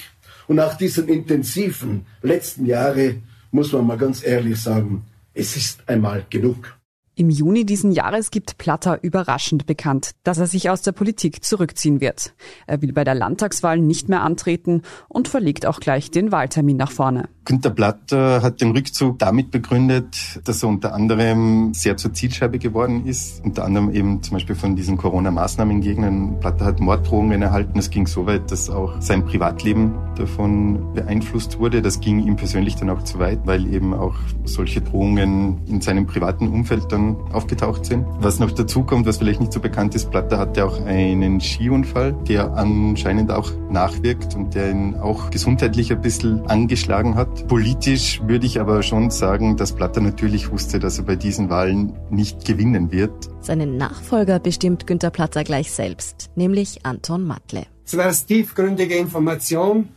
und 0.48 0.58
nach 0.58 0.78
diesen 0.78 1.08
intensiven 1.08 2.06
letzten 2.22 2.66
Jahre 2.66 3.16
muss 3.52 3.72
man 3.72 3.86
mal 3.86 3.98
ganz 3.98 4.26
ehrlich 4.26 4.60
sagen, 4.62 5.04
es 5.34 5.56
ist 5.56 5.88
einmal 5.88 6.26
genug. 6.30 6.78
Im 7.16 7.30
Juni 7.30 7.64
diesen 7.64 7.92
Jahres 7.92 8.32
gibt 8.32 8.58
Platter 8.58 9.04
überraschend 9.04 9.68
bekannt, 9.68 10.16
dass 10.24 10.40
er 10.40 10.48
sich 10.48 10.72
aus 10.72 10.82
der 10.82 10.94
Politik 10.94 11.46
zurückziehen 11.46 12.02
wird. 12.02 12.34
Er 12.66 12.82
will 12.82 12.92
bei 12.92 13.04
der 13.04 13.14
Landtagswahl 13.14 13.78
nicht 13.78 14.10
mehr 14.10 14.24
antreten 14.24 14.82
und 15.10 15.28
verlegt 15.28 15.68
auch 15.68 15.80
gleich 15.80 16.10
den 16.10 16.32
Wahltermin 16.32 16.78
nach 16.78 16.92
vorne. 16.92 17.30
Günter 17.46 17.72
Platter 17.72 18.42
hat 18.42 18.62
den 18.62 18.72
Rückzug 18.72 19.20
damit 19.20 19.52
begründet, 19.52 20.40
dass 20.46 20.64
er 20.64 20.70
unter 20.70 20.94
anderem 20.94 21.74
sehr 21.74 21.98
zur 21.98 22.14
Zielscheibe 22.14 22.58
geworden 22.58 23.06
ist. 23.06 23.44
Unter 23.44 23.66
anderem 23.66 23.94
eben 23.94 24.24
zum 24.24 24.36
Beispiel 24.36 24.56
von 24.56 24.78
diesen 24.78 24.96
Corona-Maßnahmengegnern. 24.96 26.40
Platter 26.40 26.64
hat 26.64 26.80
Morddrohungen 26.80 27.42
erhalten. 27.42 27.78
Es 27.80 27.90
ging 27.90 28.08
so 28.08 28.26
weit, 28.26 28.50
dass 28.50 28.70
auch 28.70 29.02
sein 29.02 29.26
Privatleben 29.26 29.94
davon 30.16 30.94
beeinflusst 30.94 31.60
wurde. 31.60 31.82
Das 31.82 32.00
ging 32.00 32.26
ihm 32.26 32.38
persönlich 32.38 32.78
dann 32.78 32.90
auch 32.90 33.04
zu 33.04 33.20
weit, 33.20 33.40
weil 33.46 33.68
eben 33.74 33.94
auch 33.94 34.16
solche 34.46 34.80
Drohungen 34.80 35.66
in 35.68 35.82
seinem 35.82 36.06
privaten 36.06 36.48
Umfeld 36.48 36.94
dann 36.94 37.18
aufgetaucht 37.34 37.86
sind. 37.86 38.06
Was 38.20 38.40
noch 38.40 38.52
dazu 38.52 38.84
kommt, 38.84 39.06
was 39.06 39.18
vielleicht 39.18 39.42
nicht 39.42 39.52
so 39.52 39.60
bekannt 39.60 39.96
ist, 39.96 40.12
Platter 40.12 40.38
hatte 40.38 40.66
auch 40.66 40.80
einen 40.86 41.42
Skiunfall, 41.42 42.14
der 42.26 42.54
anscheinend 42.56 43.32
auch 43.32 43.52
nachwirkt 43.70 44.36
und 44.36 44.56
der 44.56 44.72
ihn 44.72 44.96
auch 44.96 45.30
gesundheitlich 45.30 45.92
ein 45.92 46.00
bisschen 46.00 46.46
angeschlagen 46.48 47.16
hat. 47.16 47.33
Politisch 47.48 48.22
würde 48.26 48.46
ich 48.46 48.60
aber 48.60 48.84
schon 48.84 49.12
sagen, 49.12 49.58
dass 49.58 49.74
Platter 49.74 50.02
natürlich 50.02 50.52
wusste, 50.52 50.80
dass 50.80 50.98
er 50.98 51.06
bei 51.06 51.16
diesen 51.16 51.50
Wahlen 51.50 51.94
nicht 52.10 52.46
gewinnen 52.46 52.92
wird. 52.92 53.30
Seinen 53.42 53.78
Nachfolger 53.78 54.40
bestimmt 54.40 54.88
Günter 54.88 55.10
Platter 55.10 55.44
gleich 55.44 55.72
selbst, 55.72 56.30
nämlich 56.36 56.86
Anton 56.86 57.24
Matle. 57.24 57.66
Zuerst 57.86 58.28
tiefgründige 58.28 58.96
Information, 58.96 59.90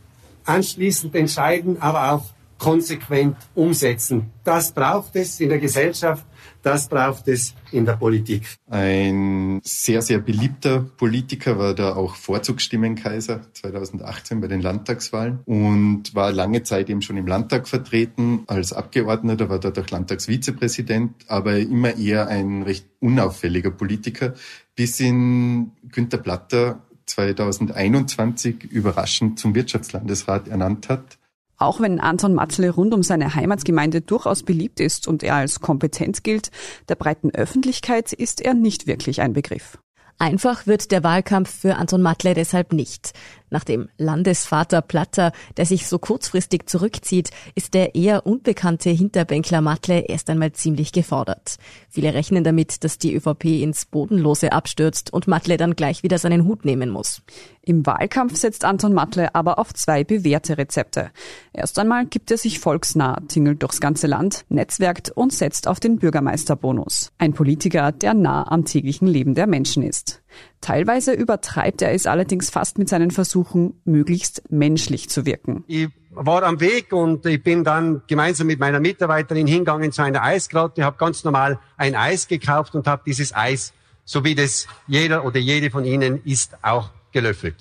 anschließend 0.45 1.15
entscheiden, 1.15 1.81
aber 1.81 2.11
auch 2.11 2.25
konsequent 2.57 3.37
umsetzen. 3.55 4.31
Das 4.43 4.71
braucht 4.71 5.15
es 5.15 5.39
in 5.39 5.49
der 5.49 5.59
Gesellschaft, 5.59 6.25
das 6.61 6.87
braucht 6.87 7.27
es 7.27 7.53
in 7.71 7.85
der 7.85 7.93
Politik. 7.93 8.43
Ein 8.69 9.61
sehr, 9.63 10.01
sehr 10.01 10.19
beliebter 10.19 10.79
Politiker 10.79 11.57
war 11.57 11.73
da 11.73 11.95
auch 11.95 12.15
Vorzugsstimmenkaiser 12.15 13.41
2018 13.53 14.41
bei 14.41 14.47
den 14.47 14.61
Landtagswahlen 14.61 15.39
und 15.45 16.13
war 16.15 16.31
lange 16.31 16.63
Zeit 16.63 16.89
eben 16.89 17.01
schon 17.01 17.17
im 17.17 17.27
Landtag 17.27 17.67
vertreten. 17.67 18.43
Als 18.47 18.73
Abgeordneter 18.73 19.49
war 19.49 19.59
auch 19.59 19.89
Landtagsvizepräsident, 19.89 21.25
aber 21.27 21.57
immer 21.57 21.95
eher 21.97 22.27
ein 22.27 22.63
recht 22.63 22.85
unauffälliger 22.99 23.71
Politiker, 23.71 24.33
bis 24.75 24.99
in 24.99 25.71
Günter 25.91 26.17
Platter 26.17 26.81
2021 27.05 28.63
überraschend 28.65 29.39
zum 29.39 29.55
Wirtschaftslandesrat 29.55 30.47
ernannt 30.47 30.89
hat 30.89 31.16
auch 31.57 31.79
wenn 31.79 31.99
Anton 31.99 32.33
Matzle 32.33 32.69
rund 32.69 32.93
um 32.93 33.03
seine 33.03 33.35
Heimatgemeinde 33.35 34.01
durchaus 34.01 34.43
beliebt 34.43 34.79
ist 34.79 35.07
und 35.07 35.23
er 35.23 35.35
als 35.35 35.59
kompetent 35.59 36.23
gilt, 36.23 36.51
der 36.87 36.95
breiten 36.95 37.31
Öffentlichkeit 37.31 38.13
ist 38.13 38.41
er 38.41 38.53
nicht 38.53 38.87
wirklich 38.87 39.21
ein 39.21 39.33
Begriff. 39.33 39.77
Einfach 40.19 40.65
wird 40.65 40.91
der 40.91 41.03
Wahlkampf 41.03 41.61
für 41.61 41.75
Anton 41.75 42.01
Matle 42.01 42.33
deshalb 42.33 42.73
nicht. 42.73 43.13
Nach 43.49 43.63
dem 43.63 43.87
Landesvater 43.97 44.81
Platter, 44.81 45.31
der 45.55 45.65
sich 45.65 45.87
so 45.87 45.99
kurzfristig 45.99 46.67
zurückzieht, 46.67 47.31
ist 47.55 47.73
der 47.73 47.95
eher 47.95 48.25
unbekannte 48.25 48.89
Hinterbänkler 48.89 49.61
Matle 49.61 50.01
erst 50.01 50.29
einmal 50.29 50.51
ziemlich 50.51 50.91
gefordert. 50.91 51.57
Viele 51.89 52.13
rechnen 52.13 52.43
damit, 52.43 52.83
dass 52.83 52.97
die 52.97 53.15
ÖVP 53.15 53.45
ins 53.45 53.85
Bodenlose 53.85 54.51
abstürzt 54.51 55.13
und 55.13 55.27
Matle 55.27 55.55
dann 55.55 55.75
gleich 55.75 56.03
wieder 56.03 56.17
seinen 56.17 56.43
Hut 56.45 56.65
nehmen 56.65 56.89
muss. 56.89 57.21
Im 57.61 57.85
Wahlkampf 57.85 58.35
setzt 58.35 58.65
Anton 58.65 58.93
Matle 58.93 59.33
aber 59.35 59.59
auf 59.59 59.73
zwei 59.73 60.03
bewährte 60.03 60.57
Rezepte. 60.57 61.11
Erst 61.53 61.79
einmal 61.79 62.05
gibt 62.05 62.31
er 62.31 62.37
sich 62.37 62.59
volksnah, 62.59 63.21
tingelt 63.27 63.61
durchs 63.61 63.81
ganze 63.81 64.07
Land, 64.07 64.45
netzwerkt 64.49 65.09
und 65.09 65.33
setzt 65.33 65.67
auf 65.67 65.79
den 65.79 65.97
Bürgermeisterbonus. 65.97 67.11
Ein 67.17 67.33
Politiker, 67.33 67.91
der 67.91 68.13
nah 68.13 68.49
am 68.49 68.65
täglichen 68.65 69.07
Leben 69.07 69.35
der 69.35 69.47
Menschen 69.47 69.83
ist. 69.83 70.21
Teilweise 70.61 71.13
übertreibt 71.13 71.81
er 71.81 71.93
es 71.93 72.05
allerdings 72.05 72.49
fast 72.49 72.77
mit 72.77 72.89
seinen 72.89 73.11
Versuchen, 73.11 73.79
möglichst 73.85 74.51
menschlich 74.51 75.09
zu 75.09 75.25
wirken. 75.25 75.63
Ich 75.67 75.89
war 76.11 76.43
am 76.43 76.59
Weg 76.59 76.93
und 76.93 77.25
ich 77.25 77.41
bin 77.43 77.63
dann 77.63 78.01
gemeinsam 78.07 78.47
mit 78.47 78.59
meiner 78.59 78.79
Mitarbeiterin 78.79 79.47
hingegangen 79.47 79.91
zu 79.91 80.01
einer 80.01 80.23
Eisgrotte, 80.23 80.83
habe 80.83 80.97
ganz 80.97 81.23
normal 81.23 81.59
ein 81.77 81.95
Eis 81.95 82.27
gekauft 82.27 82.75
und 82.75 82.87
habe 82.87 83.03
dieses 83.05 83.35
Eis, 83.35 83.73
so 84.03 84.23
wie 84.23 84.35
das 84.35 84.67
jeder 84.87 85.25
oder 85.25 85.39
jede 85.39 85.69
von 85.69 85.85
Ihnen 85.85 86.21
isst, 86.23 86.57
auch 86.61 86.89
gelöffelt. 87.11 87.55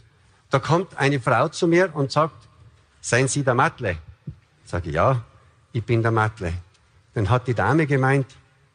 Da 0.50 0.58
kommt 0.58 0.96
eine 0.96 1.20
Frau 1.20 1.48
zu 1.48 1.66
mir 1.66 1.94
und 1.94 2.12
sagt, 2.12 2.48
seien 3.00 3.28
Sie 3.28 3.42
der 3.42 3.54
Matle? 3.54 3.98
Sage 4.64 4.90
ja, 4.90 5.22
ich 5.72 5.84
bin 5.84 6.02
der 6.02 6.12
Matle. 6.12 6.52
Dann 7.14 7.30
hat 7.30 7.46
die 7.46 7.54
Dame 7.54 7.86
gemeint, 7.86 8.26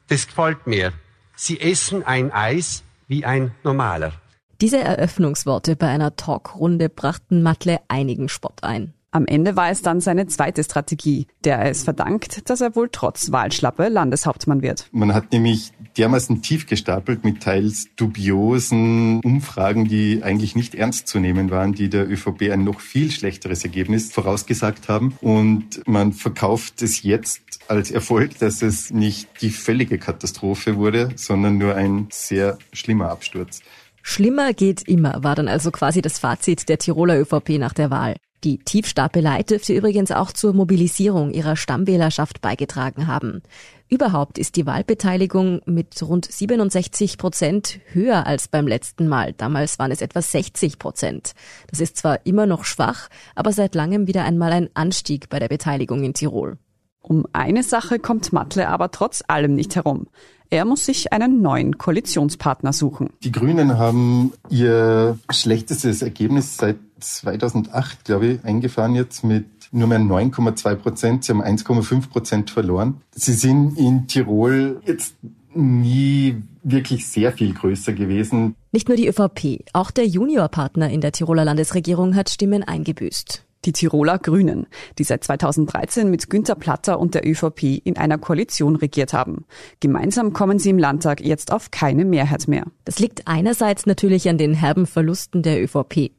das 0.08 0.28
gefällt 0.28 0.68
mir. 0.68 0.94
Sie 1.36 1.60
essen 1.60 2.04
ein 2.04 2.32
Eis, 2.32 2.84
wie 3.12 3.26
ein 3.26 3.52
normaler. 3.64 4.14
Diese 4.62 4.80
Eröffnungsworte 4.80 5.76
bei 5.76 5.88
einer 5.88 6.16
Talkrunde 6.16 6.88
brachten 6.88 7.44
Matle 7.44 7.80
einigen 7.90 8.30
Spott 8.30 8.64
ein. 8.64 8.94
Am 9.14 9.26
Ende 9.26 9.58
war 9.58 9.70
es 9.70 9.82
dann 9.82 10.00
seine 10.00 10.28
zweite 10.28 10.64
Strategie, 10.64 11.28
der 11.44 11.58
er 11.58 11.70
es 11.70 11.84
verdankt, 11.84 12.50
dass 12.50 12.62
er 12.62 12.78
wohl 12.78 12.88
trotz 12.90 13.34
Wahlschlappe 13.34 13.90
Landeshauptmann 13.90 14.62
wird. 14.62 14.88
Man 14.94 15.14
hat 15.14 15.34
nämlich 15.34 15.74
dermaßen 15.98 16.42
tief 16.42 16.66
gestapelt 16.66 17.26
mit 17.26 17.44
teils 17.44 17.90
dubiosen 17.98 19.20
Umfragen, 19.20 19.90
die 19.90 20.24
eigentlich 20.24 20.56
nicht 20.56 20.76
ernst 20.76 21.10
zu 21.10 21.20
nehmen 21.20 21.52
waren, 21.52 21.74
die 21.74 21.90
der 21.90 22.10
ÖVP 22.10 22.52
ein 22.54 22.64
noch 22.64 22.80
viel 22.80 23.12
schlechteres 23.12 23.66
Ergebnis 23.66 24.14
vorausgesagt 24.14 24.88
haben. 24.88 25.18
Und 25.20 25.86
man 25.86 26.14
verkauft 26.14 26.82
es 26.82 27.04
jetzt 27.04 27.42
als 27.68 27.92
Erfolg, 27.92 28.40
dass 28.40 28.62
es 28.62 28.92
nicht 28.92 29.28
die 29.42 29.50
völlige 29.50 29.98
Katastrophe 29.98 30.78
wurde, 30.78 31.10
sondern 31.18 31.58
nur 31.58 31.76
ein 31.76 32.08
sehr 32.12 32.58
schlimmer 32.72 33.10
Absturz. 33.10 33.60
Schlimmer 34.04 34.54
geht 34.54 34.88
immer, 34.88 35.22
war 35.22 35.36
dann 35.36 35.50
also 35.50 35.70
quasi 35.70 36.02
das 36.02 36.18
Fazit 36.18 36.70
der 36.70 36.78
Tiroler 36.78 37.20
ÖVP 37.20 37.60
nach 37.60 37.74
der 37.74 37.92
Wahl. 37.92 38.16
Die 38.44 38.58
Tiefstapelei 38.58 39.44
dürfte 39.44 39.74
übrigens 39.74 40.12
auch 40.12 40.32
zur 40.32 40.54
Mobilisierung 40.54 41.30
ihrer 41.32 41.56
Stammwählerschaft 41.56 42.42
beigetragen 42.42 43.06
haben. 43.06 43.44
Überhaupt 43.88 44.40
ist 44.40 44.56
die 44.56 44.66
Wahlbeteiligung 44.66 45.62
mit 45.66 46.02
rund 46.02 46.26
67 46.32 47.20
Prozent 47.20 47.80
höher 47.92 48.26
als 48.26 48.48
beim 48.48 48.68
letzten 48.68 49.08
Mal. 49.08 49.34
Damals 49.34 49.78
waren 49.78 49.92
es 49.92 50.02
etwa 50.02 50.24
60 50.24 50.80
Prozent. 50.80 51.34
Das 51.70 51.80
ist 51.80 51.98
zwar 51.98 52.26
immer 52.26 52.48
noch 52.48 52.66
schwach, 52.66 53.10
aber 53.36 53.52
seit 53.52 53.76
langem 53.76 54.08
wieder 54.08 54.24
einmal 54.24 54.54
ein 54.54 54.70
Anstieg 54.74 55.30
bei 55.30 55.38
der 55.38 55.50
Beteiligung 55.50 56.04
in 56.04 56.16
Tirol. 56.16 56.58
Um 57.02 57.28
eine 57.34 57.62
Sache 57.62 58.00
kommt 58.00 58.34
Matle 58.34 58.70
aber 58.70 58.90
trotz 58.90 59.24
allem 59.28 59.54
nicht 59.56 59.76
herum. 59.76 60.08
Er 60.50 60.66
muss 60.66 60.86
sich 60.86 61.14
einen 61.14 61.42
neuen 61.42 61.78
Koalitionspartner 61.78 62.74
suchen. 62.74 63.10
Die 63.24 63.32
Grünen 63.32 63.78
haben 63.78 64.34
ihr 64.50 65.18
schlechtestes 65.30 66.02
Ergebnis 66.02 66.58
seit 66.58 66.78
2008, 67.04 68.06
glaube 68.06 68.28
ich, 68.28 68.46
eingefahren 68.46 68.96
jetzt 68.96 69.24
mit 69.24 69.46
nur 69.72 69.88
mehr 69.88 70.00
9,2 70.00 70.76
Prozent. 70.76 71.24
Sie 71.24 71.32
haben 71.32 71.42
1,5 71.42 72.10
Prozent 72.10 72.50
verloren. 72.50 73.02
Sie 73.12 73.34
sind 73.34 73.78
in 73.78 74.08
Tirol 74.08 74.82
jetzt 74.86 75.16
nie 75.54 76.42
wirklich 76.64 77.08
sehr 77.08 77.32
viel 77.32 77.54
größer 77.54 77.94
gewesen. 77.94 78.56
Nicht 78.72 78.88
nur 78.88 78.98
die 78.98 79.08
ÖVP, 79.08 79.64
auch 79.74 79.92
der 79.92 80.08
Juniorpartner 80.08 80.90
in 80.90 81.02
der 81.02 81.12
Tiroler 81.12 81.46
Landesregierung 81.46 82.16
hat 82.16 82.30
Stimmen 82.30 82.64
eingebüßt 82.64 83.44
die 83.66 83.74
Tiroler 83.74 84.18
Grünen, 84.18 84.68
die 84.98 85.04
seit 85.04 85.24
2013 85.24 86.10
mit 86.10 86.30
Günter 86.30 86.56
Platter 86.56 87.00
und 87.00 87.14
der 87.16 87.28
ÖVP 87.28 87.82
in 87.84 87.98
einer 87.98 88.18
Koalition 88.18 88.76
regiert 88.76 89.14
haben. 89.14 89.46
Gemeinsam 89.80 90.34
kommen 90.34 90.60
sie 90.60 90.72
im 90.72 90.80
Landtag 90.80 91.22
jetzt 91.22 91.52
auf 91.52 91.72
keine 91.72 92.06
Mehrheit 92.06 92.48
mehr. 92.48 92.66
Das 92.86 93.00
liegt 93.00 93.28
einerseits 93.28 93.86
natürlich 93.86 94.30
an 94.30 94.38
den 94.38 94.54
herben 94.54 94.86
Verlusten 94.86 95.44
der 95.44 95.64
ÖVP. 95.64 96.12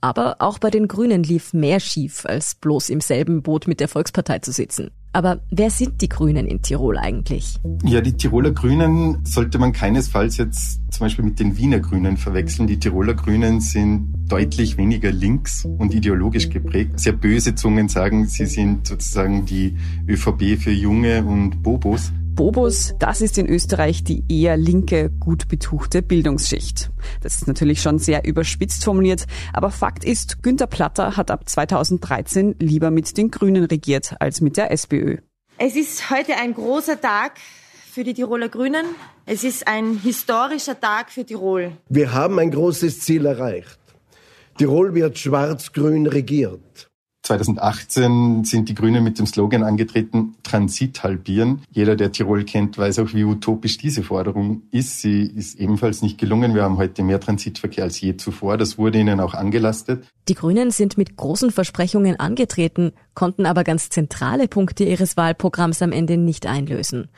Aber 0.00 0.36
auch 0.38 0.58
bei 0.58 0.70
den 0.70 0.86
Grünen 0.86 1.22
lief 1.22 1.52
mehr 1.52 1.80
schief, 1.80 2.24
als 2.24 2.54
bloß 2.54 2.90
im 2.90 3.00
selben 3.00 3.42
Boot 3.42 3.66
mit 3.66 3.80
der 3.80 3.88
Volkspartei 3.88 4.38
zu 4.38 4.52
sitzen. 4.52 4.90
Aber 5.12 5.40
wer 5.50 5.70
sind 5.70 6.00
die 6.02 6.08
Grünen 6.08 6.46
in 6.46 6.62
Tirol 6.62 6.98
eigentlich? 6.98 7.58
Ja, 7.84 8.00
die 8.00 8.12
Tiroler 8.12 8.52
Grünen 8.52 9.24
sollte 9.24 9.58
man 9.58 9.72
keinesfalls 9.72 10.36
jetzt 10.36 10.80
zum 10.92 11.06
Beispiel 11.06 11.24
mit 11.24 11.40
den 11.40 11.56
Wiener 11.56 11.80
Grünen 11.80 12.16
verwechseln. 12.16 12.68
Die 12.68 12.78
Tiroler 12.78 13.14
Grünen 13.14 13.60
sind 13.60 14.14
deutlich 14.28 14.76
weniger 14.76 15.10
links 15.10 15.64
und 15.64 15.94
ideologisch 15.94 16.50
geprägt. 16.50 17.00
Sehr 17.00 17.14
böse 17.14 17.54
Zungen 17.54 17.88
sagen, 17.88 18.26
sie 18.26 18.46
sind 18.46 18.86
sozusagen 18.86 19.46
die 19.46 19.76
ÖVP 20.06 20.60
für 20.60 20.72
Junge 20.72 21.24
und 21.24 21.62
Bobos. 21.62 22.12
Bobos, 22.38 22.94
das 23.00 23.20
ist 23.20 23.36
in 23.36 23.48
Österreich 23.48 24.04
die 24.04 24.22
eher 24.28 24.56
linke, 24.56 25.10
gut 25.10 25.48
betuchte 25.48 26.02
Bildungsschicht. 26.02 26.88
Das 27.20 27.34
ist 27.34 27.48
natürlich 27.48 27.82
schon 27.82 27.98
sehr 27.98 28.24
überspitzt 28.24 28.84
formuliert, 28.84 29.26
aber 29.52 29.72
Fakt 29.72 30.04
ist, 30.04 30.40
Günter 30.40 30.68
Platter 30.68 31.16
hat 31.16 31.32
ab 31.32 31.48
2013 31.48 32.54
lieber 32.60 32.92
mit 32.92 33.16
den 33.16 33.32
Grünen 33.32 33.64
regiert 33.64 34.14
als 34.20 34.40
mit 34.40 34.56
der 34.56 34.70
SPÖ. 34.70 35.16
Es 35.56 35.74
ist 35.74 36.10
heute 36.10 36.36
ein 36.36 36.54
großer 36.54 37.00
Tag 37.00 37.32
für 37.90 38.04
die 38.04 38.14
Tiroler 38.14 38.48
Grünen. 38.48 38.86
Es 39.26 39.42
ist 39.42 39.66
ein 39.66 39.98
historischer 39.98 40.78
Tag 40.78 41.10
für 41.10 41.26
Tirol. 41.26 41.72
Wir 41.88 42.12
haben 42.12 42.38
ein 42.38 42.52
großes 42.52 43.00
Ziel 43.00 43.26
erreicht. 43.26 43.80
Tirol 44.58 44.94
wird 44.94 45.18
schwarz-grün 45.18 46.06
regiert. 46.06 46.87
2018 47.22 48.44
sind 48.44 48.68
die 48.68 48.74
Grünen 48.74 49.04
mit 49.04 49.18
dem 49.18 49.26
Slogan 49.26 49.62
angetreten, 49.62 50.36
Transit 50.42 51.02
halbieren. 51.02 51.62
Jeder, 51.70 51.94
der 51.94 52.12
Tirol 52.12 52.44
kennt, 52.44 52.78
weiß 52.78 53.00
auch, 53.00 53.12
wie 53.12 53.24
utopisch 53.24 53.76
diese 53.76 54.02
Forderung 54.02 54.62
ist. 54.70 55.00
Sie 55.00 55.22
ist 55.22 55.58
ebenfalls 55.58 56.00
nicht 56.00 56.18
gelungen. 56.18 56.54
Wir 56.54 56.62
haben 56.62 56.78
heute 56.78 57.02
mehr 57.02 57.20
Transitverkehr 57.20 57.84
als 57.84 58.00
je 58.00 58.16
zuvor. 58.16 58.56
Das 58.56 58.78
wurde 58.78 58.98
ihnen 58.98 59.20
auch 59.20 59.34
angelastet. 59.34 60.04
Die 60.28 60.34
Grünen 60.34 60.70
sind 60.70 60.96
mit 60.96 61.16
großen 61.16 61.50
Versprechungen 61.50 62.18
angetreten, 62.18 62.92
konnten 63.14 63.46
aber 63.46 63.64
ganz 63.64 63.90
zentrale 63.90 64.48
Punkte 64.48 64.84
ihres 64.84 65.16
Wahlprogramms 65.16 65.82
am 65.82 65.92
Ende 65.92 66.16
nicht 66.16 66.46
einlösen. 66.46 67.08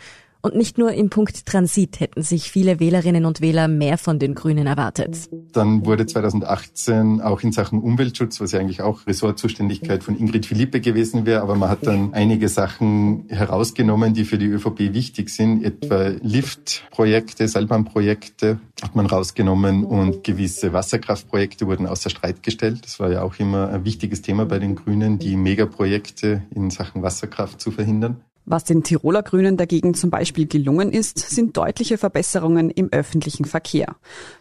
Und 0.42 0.56
nicht 0.56 0.78
nur 0.78 0.92
im 0.92 1.10
Punkt 1.10 1.44
Transit 1.44 2.00
hätten 2.00 2.22
sich 2.22 2.50
viele 2.50 2.80
Wählerinnen 2.80 3.26
und 3.26 3.40
Wähler 3.40 3.68
mehr 3.68 3.98
von 3.98 4.18
den 4.18 4.34
Grünen 4.34 4.66
erwartet. 4.66 5.28
Dann 5.52 5.84
wurde 5.84 6.06
2018 6.06 7.20
auch 7.20 7.42
in 7.42 7.52
Sachen 7.52 7.80
Umweltschutz, 7.80 8.40
was 8.40 8.52
ja 8.52 8.60
eigentlich 8.60 8.80
auch 8.80 9.06
Ressortzuständigkeit 9.06 10.02
von 10.02 10.16
Ingrid 10.18 10.46
Philippe 10.46 10.80
gewesen 10.80 11.26
wäre, 11.26 11.42
aber 11.42 11.56
man 11.56 11.68
hat 11.68 11.86
dann 11.86 12.14
einige 12.14 12.48
Sachen 12.48 13.24
herausgenommen, 13.28 14.14
die 14.14 14.24
für 14.24 14.38
die 14.38 14.46
ÖVP 14.46 14.94
wichtig 14.94 15.28
sind, 15.28 15.62
etwa 15.62 16.12
Liftprojekte, 16.22 17.46
Seilbahnprojekte 17.46 18.60
hat 18.82 18.96
man 18.96 19.06
rausgenommen 19.06 19.84
und 19.84 20.24
gewisse 20.24 20.72
Wasserkraftprojekte 20.72 21.66
wurden 21.66 21.86
außer 21.86 22.08
Streit 22.08 22.42
gestellt. 22.42 22.80
Das 22.84 22.98
war 22.98 23.10
ja 23.10 23.22
auch 23.22 23.38
immer 23.38 23.68
ein 23.68 23.84
wichtiges 23.84 24.22
Thema 24.22 24.46
bei 24.46 24.58
den 24.58 24.74
Grünen, 24.74 25.18
die 25.18 25.36
Megaprojekte 25.36 26.42
in 26.54 26.70
Sachen 26.70 27.02
Wasserkraft 27.02 27.60
zu 27.60 27.70
verhindern. 27.70 28.22
Was 28.50 28.64
den 28.64 28.82
Tiroler 28.82 29.22
Grünen 29.22 29.56
dagegen 29.56 29.94
zum 29.94 30.10
Beispiel 30.10 30.48
gelungen 30.48 30.90
ist, 30.90 31.20
sind 31.20 31.56
deutliche 31.56 31.98
Verbesserungen 31.98 32.68
im 32.68 32.88
öffentlichen 32.90 33.44
Verkehr. 33.44 33.94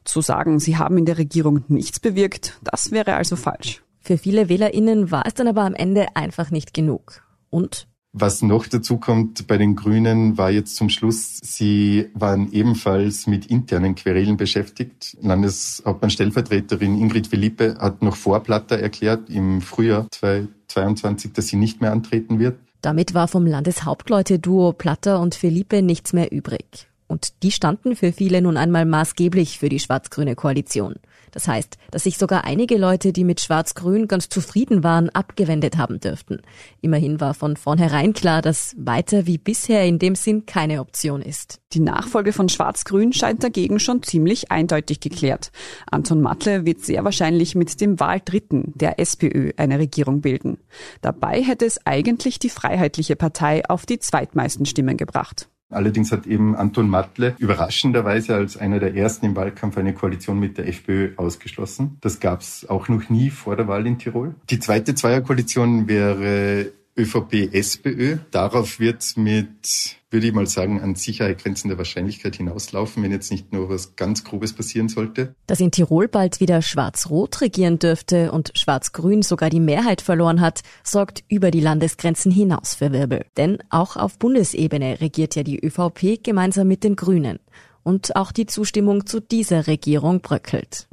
Zu 0.04 0.22
sagen, 0.22 0.60
sie 0.60 0.78
haben 0.78 0.98
in 0.98 1.06
der 1.06 1.20
Regierung 1.20 1.64
nichts 1.68 2.00
bewirkt, 2.00 2.58
das 2.64 2.90
wäre 2.90 3.14
also 3.14 3.36
falsch. 3.36 3.84
Für 4.00 4.18
viele 4.18 4.50
WählerInnen 4.50 5.12
war 5.12 5.28
es 5.28 5.36
dann 5.36 5.48
aber 5.48 5.62
am 5.62 5.76
Ende 5.76 6.08
einfach 6.16 6.50
nicht 6.50 6.74
genug. 6.74 7.22
Und 7.52 7.88
was 8.12 8.42
noch 8.42 8.66
dazu 8.66 8.98
kommt 8.98 9.46
bei 9.46 9.60
den 9.60 9.76
Grünen 9.76 10.40
war 10.40 10.50
jetzt 10.50 10.76
zum 10.76 10.90
Schluss, 10.90 11.38
sie 11.44 12.10
waren 12.16 12.52
ebenfalls 12.52 13.28
mit 13.28 13.46
internen 13.46 13.94
Querelen 13.94 14.38
beschäftigt. 14.38 15.18
Landeshauptmann 15.22 16.10
Stellvertreterin 16.10 17.00
Ingrid 17.00 17.28
Philippe 17.28 17.78
hat 17.80 18.02
noch 18.02 18.16
vor 18.16 18.40
Platter 18.40 18.80
erklärt 18.80 19.30
im 19.30 19.62
Frühjahr 19.62 20.08
2022, 20.10 21.34
dass 21.34 21.46
sie 21.46 21.58
nicht 21.58 21.82
mehr 21.82 21.92
antreten 21.92 22.40
wird. 22.40 22.58
Damit 22.82 23.14
war 23.14 23.28
vom 23.28 23.46
Landeshauptleute-Duo 23.46 24.74
Platter 24.74 25.20
und 25.20 25.36
Felipe 25.36 25.82
nichts 25.82 26.14
mehr 26.14 26.32
übrig. 26.32 26.88
Und 27.08 27.44
die 27.44 27.52
standen 27.52 27.96
für 27.96 28.14
viele 28.14 28.42
nun 28.42 28.56
einmal 28.56 28.86
maßgeblich 28.86 29.60
für 29.60 29.70
die 29.70 29.80
schwarz-grüne 29.80 30.36
Koalition. 30.36 30.96
Das 31.32 31.48
heißt, 31.48 31.78
dass 31.92 32.04
sich 32.04 32.18
sogar 32.18 32.44
einige 32.44 32.78
Leute, 32.78 33.14
die 33.14 33.24
mit 33.24 33.42
Schwarz-Grün 33.42 34.08
ganz 34.08 34.30
zufrieden 34.30 34.84
waren, 34.84 35.10
abgewendet 35.10 35.78
haben 35.78 36.00
dürften. 36.00 36.42
Immerhin 36.82 37.20
war 37.20 37.34
von 37.34 37.58
vornherein 37.58 38.14
klar, 38.14 38.42
dass 38.42 38.76
weiter 38.78 39.26
wie 39.26 39.38
bisher 39.38 39.86
in 39.86 40.00
dem 40.00 40.16
Sinn 40.16 40.46
keine 40.46 40.80
Option 40.82 41.22
ist. 41.22 41.60
Die 41.74 41.80
Nachfolge 41.80 42.34
von 42.34 42.50
Schwarz-Grün 42.50 43.14
scheint 43.14 43.44
dagegen 43.44 43.80
schon 43.80 44.02
ziemlich 44.02 44.52
eindeutig 44.52 45.00
geklärt. 45.00 45.52
Anton 45.90 46.22
Matle 46.22 46.66
wird 46.66 46.82
sehr 46.82 47.04
wahrscheinlich 47.04 47.56
mit 47.56 47.80
dem 47.82 48.00
Wahldritten 48.00 48.74
der 48.76 49.00
SPÖ 49.00 49.52
eine 49.58 49.80
Regierung 49.80 50.22
bilden. 50.22 50.58
Dabei 51.02 51.44
hätte 51.44 51.66
es 51.66 51.86
eigentlich 51.86 52.40
die 52.40 52.50
Freiheitliche 52.50 53.16
Partei 53.16 53.64
auf 53.70 53.86
die 53.86 54.00
zweitmeisten 54.00 54.66
Stimmen 54.66 54.98
gebracht. 54.98 55.50
Allerdings 55.70 56.12
hat 56.12 56.26
eben 56.26 56.56
Anton 56.56 56.90
Matle 56.90 57.36
überraschenderweise 57.38 58.36
als 58.36 58.58
einer 58.58 58.80
der 58.80 58.96
ersten 58.96 59.28
im 59.28 59.36
Wahlkampf 59.36 59.78
eine 59.78 59.94
Koalition 59.94 60.40
mit 60.40 60.58
der 60.58 60.68
FPÖ 60.68 61.12
ausgeschlossen. 61.16 61.98
Das 62.02 62.20
gab 62.20 62.42
es 62.42 62.68
auch 62.68 62.88
noch 62.90 63.10
nie 63.10 63.30
vor 63.30 63.56
der 63.56 63.68
Wahl 63.68 63.86
in 63.86 64.00
Tirol. 64.00 64.36
Die 64.50 64.60
zweite 64.60 64.96
Zweierkoalition 64.96 65.88
wäre 65.88 66.72
ÖVP-SPÖ. 66.98 68.18
Darauf 68.32 68.80
wird 68.80 69.16
mit, 69.16 69.98
würde 70.10 70.28
ich 70.28 70.34
mal 70.34 70.48
sagen, 70.48 70.82
an 70.82 70.96
Sicherheit 70.96 71.44
grenzender 71.44 71.78
Wahrscheinlichkeit 71.78 72.36
hinauslaufen, 72.36 73.04
wenn 73.04 73.12
jetzt 73.12 73.32
nicht 73.32 73.54
nur 73.54 73.70
was 73.70 73.96
ganz 73.96 74.24
Grobes 74.24 74.54
passieren 74.54 74.90
sollte. 74.90 75.36
Dass 75.48 75.60
in 75.60 75.72
Tirol 75.72 76.08
bald 76.08 76.40
wieder 76.40 76.62
Schwarz-Rot 76.62 77.42
regieren 77.42 77.80
dürfte 77.80 78.32
und 78.32 78.52
Schwarz-Grün 78.56 79.22
sogar 79.22 79.50
die 79.50 79.60
Mehrheit 79.60 80.02
verloren 80.02 80.42
hat, 80.42 80.62
sorgt 80.84 81.24
über 81.30 81.52
die 81.52 81.62
Landesgrenzen 81.62 82.32
hinaus 82.32 82.76
für 82.76 82.92
Wirbel. 82.92 83.26
Denn 83.38 83.60
auch 83.70 83.96
auf 83.96 84.20
Bundesebene 84.20 85.02
regiert 85.02 85.36
ja 85.36 85.44
die 85.44 85.60
ÖVP 85.60 86.24
gemeinsam 86.24 86.68
mit 86.68 86.84
den 86.84 86.96
Grünen. 86.96 87.40
Und 87.84 88.16
auch 88.16 88.32
die 88.32 88.46
Zustimmung 88.46 89.06
zu 89.06 89.20
dieser 89.20 89.68
Regierung 89.68 90.22
bröckelt. 90.22 90.88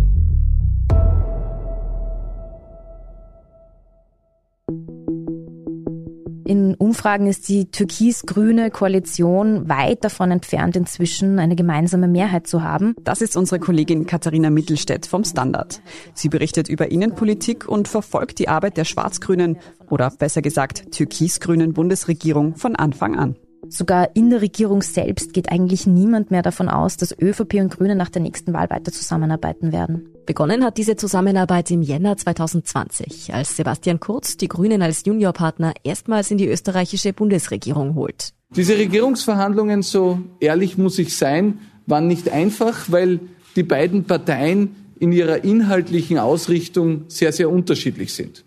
In 6.47 6.77
Umfragen 6.77 7.27
ist 7.27 7.49
die 7.49 7.73
türkis-grüne 7.73 8.71
Koalition 8.71 9.69
weit 9.69 10.05
davon 10.05 10.31
entfernt, 10.31 10.77
inzwischen 10.77 11.41
eine 11.41 11.57
gemeinsame 11.57 12.07
Mehrheit 12.07 12.47
zu 12.47 12.63
haben. 12.63 12.95
Das 13.03 13.21
ist 13.21 13.37
unsere 13.37 13.59
Kollegin 13.59 14.07
Katharina 14.07 14.49
Mittelstädt 14.49 15.07
vom 15.07 15.25
Standard. 15.25 15.81
Sie 16.15 16.29
berichtet 16.29 16.69
über 16.69 16.93
Innenpolitik 16.93 17.69
und 17.69 17.89
verfolgt 17.89 18.39
die 18.39 18.49
Arbeit 18.49 18.77
der 18.77 18.85
schwarz-grünen 18.85 19.59
oder 19.91 20.09
besser 20.11 20.41
gesagt 20.41 20.93
türkis-grünen 20.93 21.73
Bundesregierung 21.73 22.55
von 22.55 22.77
Anfang 22.77 23.17
an. 23.17 23.35
Sogar 23.69 24.15
in 24.15 24.31
der 24.31 24.41
Regierung 24.41 24.83
selbst 24.83 25.33
geht 25.33 25.51
eigentlich 25.51 25.89
niemand 25.89 26.31
mehr 26.31 26.43
davon 26.43 26.69
aus, 26.69 26.97
dass 26.97 27.17
ÖVP 27.21 27.55
und 27.55 27.77
Grüne 27.77 27.97
nach 27.97 28.11
der 28.11 28.23
nächsten 28.23 28.53
Wahl 28.53 28.71
weiter 28.71 28.93
zusammenarbeiten 28.93 29.73
werden. 29.73 30.16
Begonnen 30.27 30.65
hat 30.65 30.77
diese 30.77 30.97
Zusammenarbeit 30.97 31.71
im 31.71 31.83
Jänner 31.83 32.17
2020, 32.17 33.33
als 33.33 33.57
Sebastian 33.57 34.01
Kurz 34.01 34.37
die 34.37 34.49
Grünen 34.49 34.83
als 34.83 35.05
Juniorpartner 35.07 35.73
erstmals 35.85 36.33
in 36.33 36.39
die 36.39 36.49
österreichische 36.49 37.13
Bundesregierung 37.13 37.95
holt. 37.95 38.33
Diese 38.51 38.77
Regierungsverhandlungen, 38.77 39.83
so 39.83 40.19
ehrlich 40.41 40.77
muss 40.79 40.99
ich 40.99 41.17
sein, 41.17 41.61
waren 41.87 42.09
nicht 42.09 42.29
einfach, 42.29 42.91
weil 42.91 43.21
die 43.55 43.63
beiden 43.63 44.05
Parteien 44.05 44.75
in 44.99 45.13
ihrer 45.13 45.45
inhaltlichen 45.45 46.19
Ausrichtung 46.19 47.05
sehr, 47.07 47.33
sehr 47.33 47.49
unterschiedlich 47.49 48.13
sind. 48.13 48.45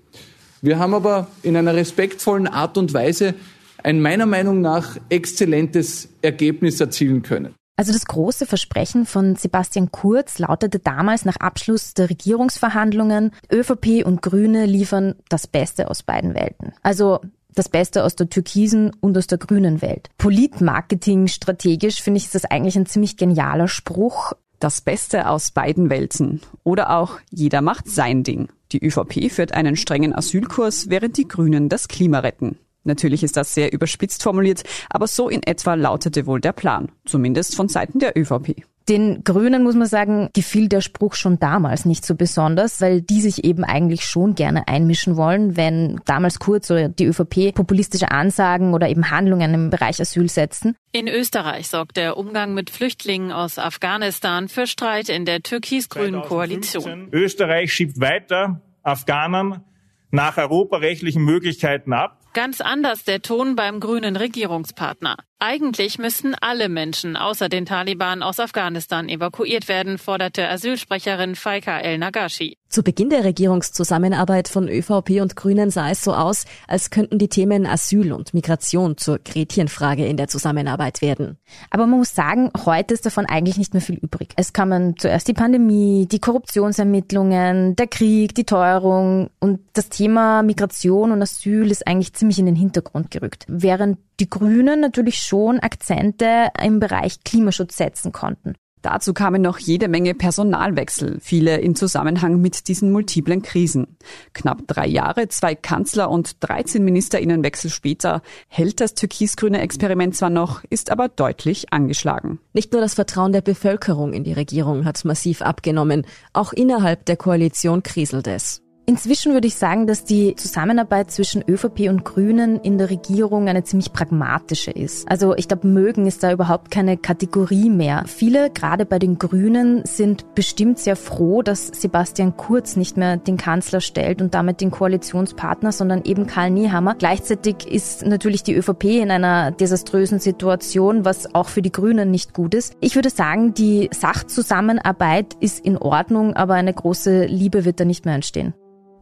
Wir 0.61 0.79
haben 0.79 0.93
aber 0.93 1.27
in 1.43 1.55
einer 1.55 1.73
respektvollen 1.73 2.47
Art 2.47 2.77
und 2.77 2.93
Weise 2.93 3.35
ein 3.81 4.01
meiner 4.01 4.25
Meinung 4.25 4.59
nach 4.59 4.97
exzellentes 5.07 6.09
Ergebnis 6.21 6.81
erzielen 6.81 7.21
können. 7.21 7.55
Also 7.79 7.93
das 7.93 8.07
große 8.07 8.45
Versprechen 8.45 9.05
von 9.05 9.37
Sebastian 9.37 9.89
Kurz 9.89 10.37
lautete 10.37 10.79
damals 10.79 11.23
nach 11.23 11.37
Abschluss 11.37 11.93
der 11.93 12.09
Regierungsverhandlungen, 12.09 13.31
ÖVP 13.49 14.05
und 14.05 14.21
Grüne 14.21 14.65
liefern 14.65 15.15
das 15.29 15.47
Beste 15.47 15.89
aus 15.89 16.03
beiden 16.03 16.35
Welten. 16.35 16.73
Also 16.83 17.21
das 17.55 17.69
Beste 17.69 18.03
aus 18.03 18.17
der 18.17 18.27
türkisen 18.27 18.91
und 18.99 19.17
aus 19.17 19.27
der 19.27 19.37
grünen 19.37 19.81
Welt. 19.81 20.09
Politmarketing 20.17 21.27
strategisch 21.27 22.01
finde 22.01 22.17
ich 22.17 22.25
ist 22.25 22.35
das 22.35 22.43
eigentlich 22.43 22.75
ein 22.75 22.85
ziemlich 22.85 23.15
genialer 23.15 23.69
Spruch. 23.69 24.33
Das 24.59 24.81
Beste 24.81 25.29
aus 25.29 25.51
beiden 25.51 25.89
Welten. 25.89 26.41
Oder 26.65 26.97
auch 26.97 27.21
jeder 27.31 27.61
macht 27.61 27.87
sein 27.87 28.23
Ding. 28.23 28.49
Die 28.73 28.85
ÖVP 28.85 29.31
führt 29.31 29.53
einen 29.53 29.77
strengen 29.77 30.13
Asylkurs, 30.13 30.89
während 30.89 31.15
die 31.15 31.29
Grünen 31.29 31.69
das 31.69 31.87
Klima 31.87 32.19
retten. 32.19 32.57
Natürlich 32.83 33.23
ist 33.23 33.37
das 33.37 33.53
sehr 33.53 33.73
überspitzt 33.73 34.23
formuliert, 34.23 34.63
aber 34.89 35.07
so 35.07 35.29
in 35.29 35.43
etwa 35.43 35.75
lautete 35.75 36.25
wohl 36.25 36.39
der 36.39 36.53
Plan, 36.53 36.91
zumindest 37.05 37.55
von 37.55 37.67
Seiten 37.67 37.99
der 37.99 38.17
ÖVP. 38.17 38.63
Den 38.89 39.23
Grünen 39.23 39.61
muss 39.61 39.75
man 39.75 39.85
sagen, 39.85 40.29
gefiel 40.33 40.67
der 40.67 40.81
Spruch 40.81 41.13
schon 41.13 41.37
damals 41.37 41.85
nicht 41.85 42.03
so 42.03 42.15
besonders, 42.15 42.81
weil 42.81 43.03
die 43.03 43.21
sich 43.21 43.43
eben 43.43 43.63
eigentlich 43.63 44.03
schon 44.03 44.33
gerne 44.33 44.67
einmischen 44.67 45.15
wollen, 45.15 45.55
wenn 45.55 46.01
damals 46.05 46.39
Kurz 46.39 46.71
oder 46.71 46.89
die 46.89 47.05
ÖVP 47.05 47.53
populistische 47.53 48.09
Ansagen 48.09 48.73
oder 48.73 48.89
eben 48.89 49.11
Handlungen 49.11 49.53
im 49.53 49.69
Bereich 49.69 50.01
Asyl 50.01 50.27
setzen. 50.27 50.75
In 50.91 51.07
Österreich 51.07 51.67
sorgt 51.67 51.97
der 51.97 52.17
Umgang 52.17 52.55
mit 52.55 52.71
Flüchtlingen 52.71 53.31
aus 53.31 53.59
Afghanistan 53.59 54.47
für 54.47 54.65
Streit 54.65 55.09
in 55.09 55.25
der 55.25 55.43
türkis-grünen 55.43 56.23
Koalition. 56.23 57.09
Österreich 57.11 57.71
schiebt 57.71 57.99
weiter 57.99 58.59
Afghanen 58.81 59.61
nach 60.09 60.37
europarechtlichen 60.37 61.23
Möglichkeiten 61.23 61.93
ab 61.93 62.18
Ganz 62.33 62.61
anders 62.61 63.03
der 63.03 63.21
Ton 63.21 63.55
beim 63.55 63.79
grünen 63.79 64.15
Regierungspartner. 64.15 65.17
Eigentlich 65.41 65.97
müssten 65.99 66.35
alle 66.35 66.67
Menschen 66.67 67.15
außer 67.15 67.47
den 67.47 67.65
Taliban 67.65 68.23
aus 68.23 68.41
Afghanistan 68.41 69.07
evakuiert 69.07 69.69
werden, 69.69 69.97
forderte 69.97 70.49
Asylsprecherin 70.49 71.35
Faika 71.35 71.79
El-Nagashi. 71.79 72.57
Zu 72.67 72.83
Beginn 72.83 73.09
der 73.09 73.23
Regierungszusammenarbeit 73.23 74.49
von 74.49 74.67
ÖVP 74.67 75.21
und 75.21 75.37
Grünen 75.37 75.71
sah 75.71 75.89
es 75.89 76.03
so 76.03 76.13
aus, 76.13 76.45
als 76.67 76.91
könnten 76.91 77.17
die 77.17 77.29
Themen 77.29 77.65
Asyl 77.65 78.11
und 78.11 78.33
Migration 78.33 78.97
zur 78.97 79.17
Gretchenfrage 79.17 80.05
in 80.05 80.17
der 80.17 80.27
Zusammenarbeit 80.27 81.01
werden. 81.01 81.37
Aber 81.71 81.87
man 81.87 81.99
muss 81.99 82.13
sagen, 82.13 82.51
heute 82.65 82.93
ist 82.93 83.05
davon 83.05 83.25
eigentlich 83.25 83.57
nicht 83.57 83.73
mehr 83.73 83.81
viel 83.81 83.95
übrig. 83.95 84.33
Es 84.35 84.51
kamen 84.51 84.97
zuerst 84.99 85.29
die 85.29 85.33
Pandemie, 85.33 86.05
die 86.11 86.19
Korruptionsermittlungen, 86.19 87.77
der 87.77 87.87
Krieg, 87.87 88.35
die 88.35 88.45
Teuerung 88.45 89.29
und 89.39 89.61
das 89.73 89.87
Thema 89.87 90.43
Migration 90.43 91.11
und 91.11 91.21
Asyl 91.21 91.71
ist 91.71 91.87
eigentlich 91.87 92.13
ziemlich 92.13 92.39
in 92.39 92.45
den 92.45 92.55
Hintergrund 92.55 93.09
gerückt. 93.09 93.45
Während 93.47 93.97
die 94.19 94.29
Grünen 94.29 94.81
natürlich 94.81 95.19
schon 95.29 95.59
Akzente 95.59 96.49
im 96.59 96.79
Bereich 96.79 97.23
Klimaschutz 97.23 97.77
setzen 97.77 98.11
konnten. 98.11 98.55
Dazu 98.81 99.13
kamen 99.13 99.41
noch 99.41 99.59
jede 99.59 99.89
Menge 99.89 100.15
Personalwechsel, 100.15 101.19
viele 101.19 101.57
in 101.57 101.75
Zusammenhang 101.75 102.39
mit 102.39 102.67
diesen 102.69 102.91
multiplen 102.91 103.41
Krisen. 103.41 103.97
Knapp 104.33 104.63
drei 104.67 104.87
Jahre, 104.87 105.27
zwei 105.27 105.53
Kanzler 105.53 106.09
und 106.09 106.37
13 106.39 106.83
Ministerinnenwechsel 106.83 107.69
später 107.69 108.21
hält 108.47 108.79
das 108.79 108.95
türkisgrüne 108.95 109.59
Experiment 109.59 110.15
zwar 110.15 110.29
noch, 110.29 110.63
ist 110.69 110.91
aber 110.91 111.09
deutlich 111.09 111.73
angeschlagen. 111.73 112.39
Nicht 112.53 112.71
nur 112.71 112.81
das 112.81 112.93
Vertrauen 112.95 113.33
der 113.33 113.41
Bevölkerung 113.41 114.13
in 114.13 114.23
die 114.23 114.33
Regierung 114.33 114.85
hat 114.85 115.03
massiv 115.03 115.41
abgenommen, 115.41 116.05
auch 116.33 116.53
innerhalb 116.53 117.05
der 117.05 117.17
Koalition 117.17 117.83
kriselt 117.83 118.27
es. 118.27 118.63
Inzwischen 118.89 119.33
würde 119.33 119.45
ich 119.45 119.53
sagen, 119.53 119.85
dass 119.85 120.03
die 120.03 120.33
Zusammenarbeit 120.33 121.11
zwischen 121.11 121.43
ÖVP 121.47 121.89
und 121.89 122.03
Grünen 122.03 122.59
in 122.59 122.79
der 122.79 122.89
Regierung 122.89 123.47
eine 123.47 123.63
ziemlich 123.63 123.93
pragmatische 123.93 124.71
ist. 124.71 125.07
Also 125.11 125.35
ich 125.35 125.47
glaube, 125.47 125.67
mögen 125.67 126.07
ist 126.07 126.23
da 126.23 126.31
überhaupt 126.31 126.71
keine 126.71 126.97
Kategorie 126.97 127.69
mehr. 127.69 128.01
Viele, 128.07 128.49
gerade 128.49 128.87
bei 128.87 128.97
den 128.97 129.19
Grünen, 129.19 129.85
sind 129.85 130.33
bestimmt 130.33 130.79
sehr 130.79 130.95
froh, 130.95 131.43
dass 131.43 131.67
Sebastian 131.67 132.35
Kurz 132.35 132.77
nicht 132.77 132.97
mehr 132.97 133.17
den 133.17 133.37
Kanzler 133.37 133.79
stellt 133.79 134.23
und 134.23 134.33
damit 134.33 134.59
den 134.59 134.71
Koalitionspartner, 134.71 135.71
sondern 135.71 136.01
eben 136.03 136.25
Karl 136.25 136.49
Nehammer. 136.49 136.95
Gleichzeitig 136.95 137.67
ist 137.67 138.03
natürlich 138.03 138.41
die 138.41 138.55
ÖVP 138.55 138.85
in 138.85 139.11
einer 139.11 139.51
desaströsen 139.51 140.17
Situation, 140.17 141.05
was 141.05 141.35
auch 141.35 141.49
für 141.49 141.61
die 141.61 141.71
Grünen 141.71 142.09
nicht 142.09 142.33
gut 142.33 142.55
ist. 142.55 142.75
Ich 142.79 142.95
würde 142.95 143.11
sagen, 143.11 143.53
die 143.53 143.87
Sachzusammenarbeit 143.93 145.35
ist 145.39 145.63
in 145.63 145.77
Ordnung, 145.77 146.33
aber 146.33 146.55
eine 146.55 146.73
große 146.73 147.25
Liebe 147.25 147.65
wird 147.65 147.79
da 147.79 147.85
nicht 147.85 148.05
mehr 148.05 148.15
entstehen. 148.15 148.55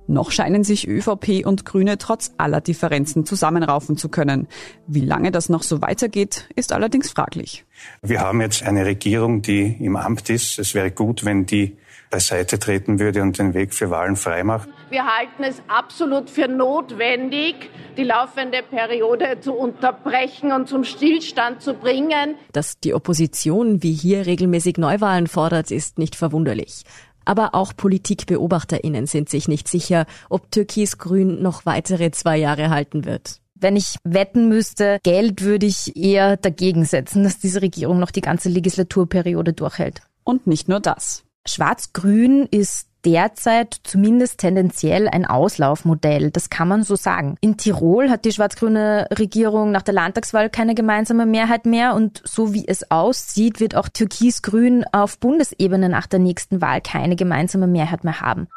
Noch 0.08 0.32
scheinen 0.32 0.64
sich 0.64 0.88
ÖVP 0.88 1.46
und 1.46 1.66
Grüne 1.66 1.98
trotz 1.98 2.32
aller 2.38 2.62
Differenzen 2.62 3.26
zusammenraufen 3.26 3.98
zu 3.98 4.10
können. 4.10 4.48
Wie 4.88 5.02
lange 5.02 5.32
das 5.32 5.50
noch 5.50 5.64
so 5.64 5.82
weitergeht, 5.82 6.50
ist 6.56 6.72
allerdings 6.72 7.10
fraglich. 7.12 7.66
Wir 8.02 8.22
haben 8.22 8.42
jetzt 8.42 8.64
eine 8.64 8.86
Regierung, 8.86 9.42
die 9.42 9.78
im 9.84 9.98
Amt 9.98 10.30
ist. 10.30 10.60
Es 10.60 10.74
wäre 10.74 10.92
gut, 10.92 11.26
wenn 11.26 11.46
die 11.46 11.78
beiseite 12.10 12.58
treten 12.58 13.00
würde 13.00 13.22
und 13.22 13.38
den 13.38 13.54
Weg 13.54 13.74
für 13.74 13.90
Wahlen 13.90 14.16
freimacht. 14.16 14.70
Wir 14.90 15.06
halten 15.06 15.44
es 15.44 15.62
absolut 15.68 16.30
für 16.30 16.48
notwendig, 16.48 17.70
die 17.98 18.04
laufende 18.04 18.64
Periode 18.64 19.40
zu 19.42 19.54
unterbrechen 19.54 20.54
und 20.54 20.70
zum 20.70 20.86
Stillstand 20.86 21.62
zu 21.62 21.74
bringen. 21.74 22.36
Dass 22.54 22.80
die 22.80 22.94
Opposition 22.94 23.84
wie 23.84 23.92
hier 23.92 24.26
regelmäßig 24.26 24.78
Neuwahlen 24.78 25.28
fordert, 25.28 25.72
ist 25.72 25.98
nicht 25.98 26.16
verwunderlich. 26.16 26.84
Aber 27.28 27.54
auch 27.56 27.74
PolitikbeobachterInnen 27.76 29.06
sind 29.06 29.28
sich 29.28 29.50
nicht 29.50 29.68
sicher, 29.68 30.06
ob 30.30 30.50
Türkis-Grün 30.50 31.42
noch 31.42 31.66
weitere 31.66 32.10
zwei 32.12 32.38
Jahre 32.38 32.70
halten 32.70 33.04
wird. 33.04 33.42
Wenn 33.54 33.76
ich 33.76 33.98
wetten 34.06 34.48
müsste, 34.48 35.00
Geld 35.04 35.42
würde 35.42 35.66
ich 35.66 35.98
eher 35.98 36.38
dagegen 36.38 36.86
setzen, 36.86 37.26
dass 37.26 37.38
diese 37.38 37.62
Regierung 37.62 38.00
noch 38.00 38.12
die 38.12 38.22
ganze 38.22 38.48
Legislaturperiode 38.48 39.52
durchhält. 39.52 40.04
Und 40.24 40.48
nicht 40.48 40.70
nur 40.70 40.80
das. 40.80 41.26
Schwarz-Grün 41.46 42.48
ist 42.50 42.88
derzeit 43.08 43.80
zumindest 43.84 44.40
tendenziell 44.40 45.08
ein 45.08 45.26
Auslaufmodell. 45.26 46.30
Das 46.30 46.50
kann 46.50 46.68
man 46.68 46.84
so 46.84 46.98
sagen. 46.98 47.38
In 47.40 47.56
Tirol 47.56 48.10
hat 48.10 48.26
die 48.26 48.34
schwarz-grüne 48.34 49.08
Regierung 49.18 49.72
nach 49.72 49.82
der 49.82 49.94
Landtagswahl 49.94 50.50
keine 50.50 50.76
gemeinsame 50.76 51.26
Mehrheit 51.26 51.66
mehr 51.66 51.96
und 51.96 52.22
so 52.26 52.54
wie 52.54 52.68
es 52.68 52.92
aussieht, 52.92 53.62
wird 53.62 53.76
auch 53.76 53.88
Türkis-Grün 53.88 54.84
auf 54.92 55.20
Bundesebene 55.20 55.88
nach 55.88 56.06
der 56.06 56.20
nächsten 56.20 56.62
Wahl 56.62 56.82
keine 56.82 57.16
gemeinsame 57.16 57.68
Mehrheit 57.68 58.04
mehr 58.04 58.20
haben. 58.20 58.50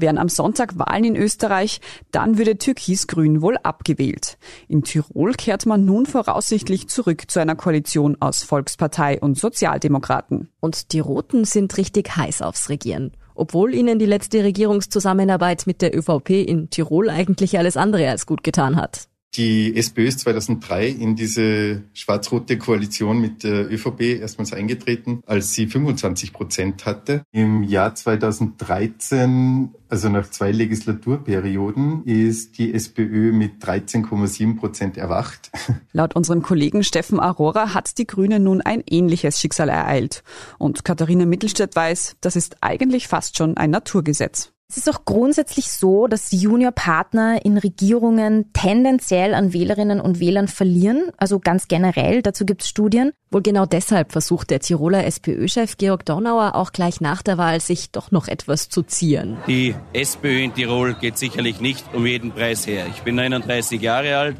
Wären 0.00 0.18
am 0.18 0.28
Sonntag 0.28 0.78
Wahlen 0.78 1.04
in 1.04 1.16
Österreich, 1.16 1.80
dann 2.10 2.38
würde 2.38 2.58
Türkis-Grün 2.58 3.42
wohl 3.42 3.56
abgewählt. 3.62 4.38
In 4.68 4.82
Tirol 4.82 5.34
kehrt 5.34 5.66
man 5.66 5.84
nun 5.84 6.06
voraussichtlich 6.06 6.88
zurück 6.88 7.30
zu 7.30 7.40
einer 7.40 7.56
Koalition 7.56 8.16
aus 8.20 8.42
Volkspartei 8.42 9.20
und 9.20 9.38
Sozialdemokraten. 9.38 10.48
Und 10.60 10.92
die 10.92 11.00
Roten 11.00 11.44
sind 11.44 11.76
richtig 11.76 12.16
heiß 12.16 12.42
aufs 12.42 12.68
Regieren. 12.68 13.12
Obwohl 13.34 13.74
ihnen 13.74 13.98
die 13.98 14.06
letzte 14.06 14.44
Regierungszusammenarbeit 14.44 15.66
mit 15.66 15.82
der 15.82 15.96
ÖVP 15.96 16.30
in 16.30 16.70
Tirol 16.70 17.08
eigentlich 17.08 17.58
alles 17.58 17.76
andere 17.76 18.08
als 18.08 18.26
gut 18.26 18.42
getan 18.42 18.76
hat. 18.76 19.08
Die 19.36 19.76
SPÖ 19.76 20.06
ist 20.06 20.20
2003 20.20 20.88
in 20.88 21.14
diese 21.14 21.84
schwarz-rote 21.94 22.58
Koalition 22.58 23.20
mit 23.20 23.44
der 23.44 23.70
ÖVP 23.70 24.20
erstmals 24.20 24.52
eingetreten, 24.52 25.22
als 25.24 25.54
sie 25.54 25.68
25 25.68 26.32
Prozent 26.32 26.84
hatte. 26.84 27.22
Im 27.30 27.62
Jahr 27.62 27.94
2013, 27.94 29.70
also 29.88 30.08
nach 30.08 30.28
zwei 30.30 30.50
Legislaturperioden, 30.50 32.04
ist 32.06 32.58
die 32.58 32.74
SPÖ 32.74 33.30
mit 33.30 33.62
13,7 33.62 34.58
Prozent 34.58 34.96
erwacht. 34.96 35.52
Laut 35.92 36.16
unserem 36.16 36.42
Kollegen 36.42 36.82
Steffen 36.82 37.20
Aurora 37.20 37.72
hat 37.72 37.98
die 37.98 38.08
Grüne 38.08 38.40
nun 38.40 38.60
ein 38.60 38.82
ähnliches 38.90 39.38
Schicksal 39.38 39.68
ereilt. 39.68 40.24
Und 40.58 40.84
Katharina 40.84 41.24
Mittelstädt 41.24 41.76
weiß, 41.76 42.16
das 42.20 42.34
ist 42.34 42.56
eigentlich 42.62 43.06
fast 43.06 43.36
schon 43.36 43.56
ein 43.56 43.70
Naturgesetz. 43.70 44.52
Es 44.70 44.76
ist 44.76 44.88
auch 44.88 45.04
grundsätzlich 45.04 45.72
so, 45.72 46.06
dass 46.06 46.30
Juniorpartner 46.30 47.44
in 47.44 47.58
Regierungen 47.58 48.52
tendenziell 48.52 49.34
an 49.34 49.52
Wählerinnen 49.52 50.00
und 50.00 50.20
Wählern 50.20 50.46
verlieren, 50.46 51.10
also 51.16 51.40
ganz 51.40 51.66
generell, 51.66 52.22
dazu 52.22 52.46
gibt 52.46 52.62
es 52.62 52.68
Studien. 52.68 53.10
Wohl 53.32 53.42
genau 53.42 53.66
deshalb 53.66 54.12
versucht 54.12 54.50
der 54.50 54.60
Tiroler 54.60 55.04
SPÖ-Chef 55.04 55.76
Georg 55.76 56.04
Dornauer 56.04 56.54
auch 56.54 56.70
gleich 56.70 57.00
nach 57.00 57.22
der 57.22 57.36
Wahl 57.36 57.60
sich 57.60 57.90
doch 57.90 58.12
noch 58.12 58.28
etwas 58.28 58.68
zu 58.68 58.84
zieren. 58.84 59.38
Die 59.48 59.74
SPÖ 59.92 60.44
in 60.44 60.54
Tirol 60.54 60.94
geht 60.94 61.18
sicherlich 61.18 61.60
nicht 61.60 61.92
um 61.92 62.06
jeden 62.06 62.30
Preis 62.30 62.64
her. 62.64 62.86
Ich 62.94 63.02
bin 63.02 63.16
39 63.16 63.82
Jahre 63.82 64.18
alt, 64.18 64.36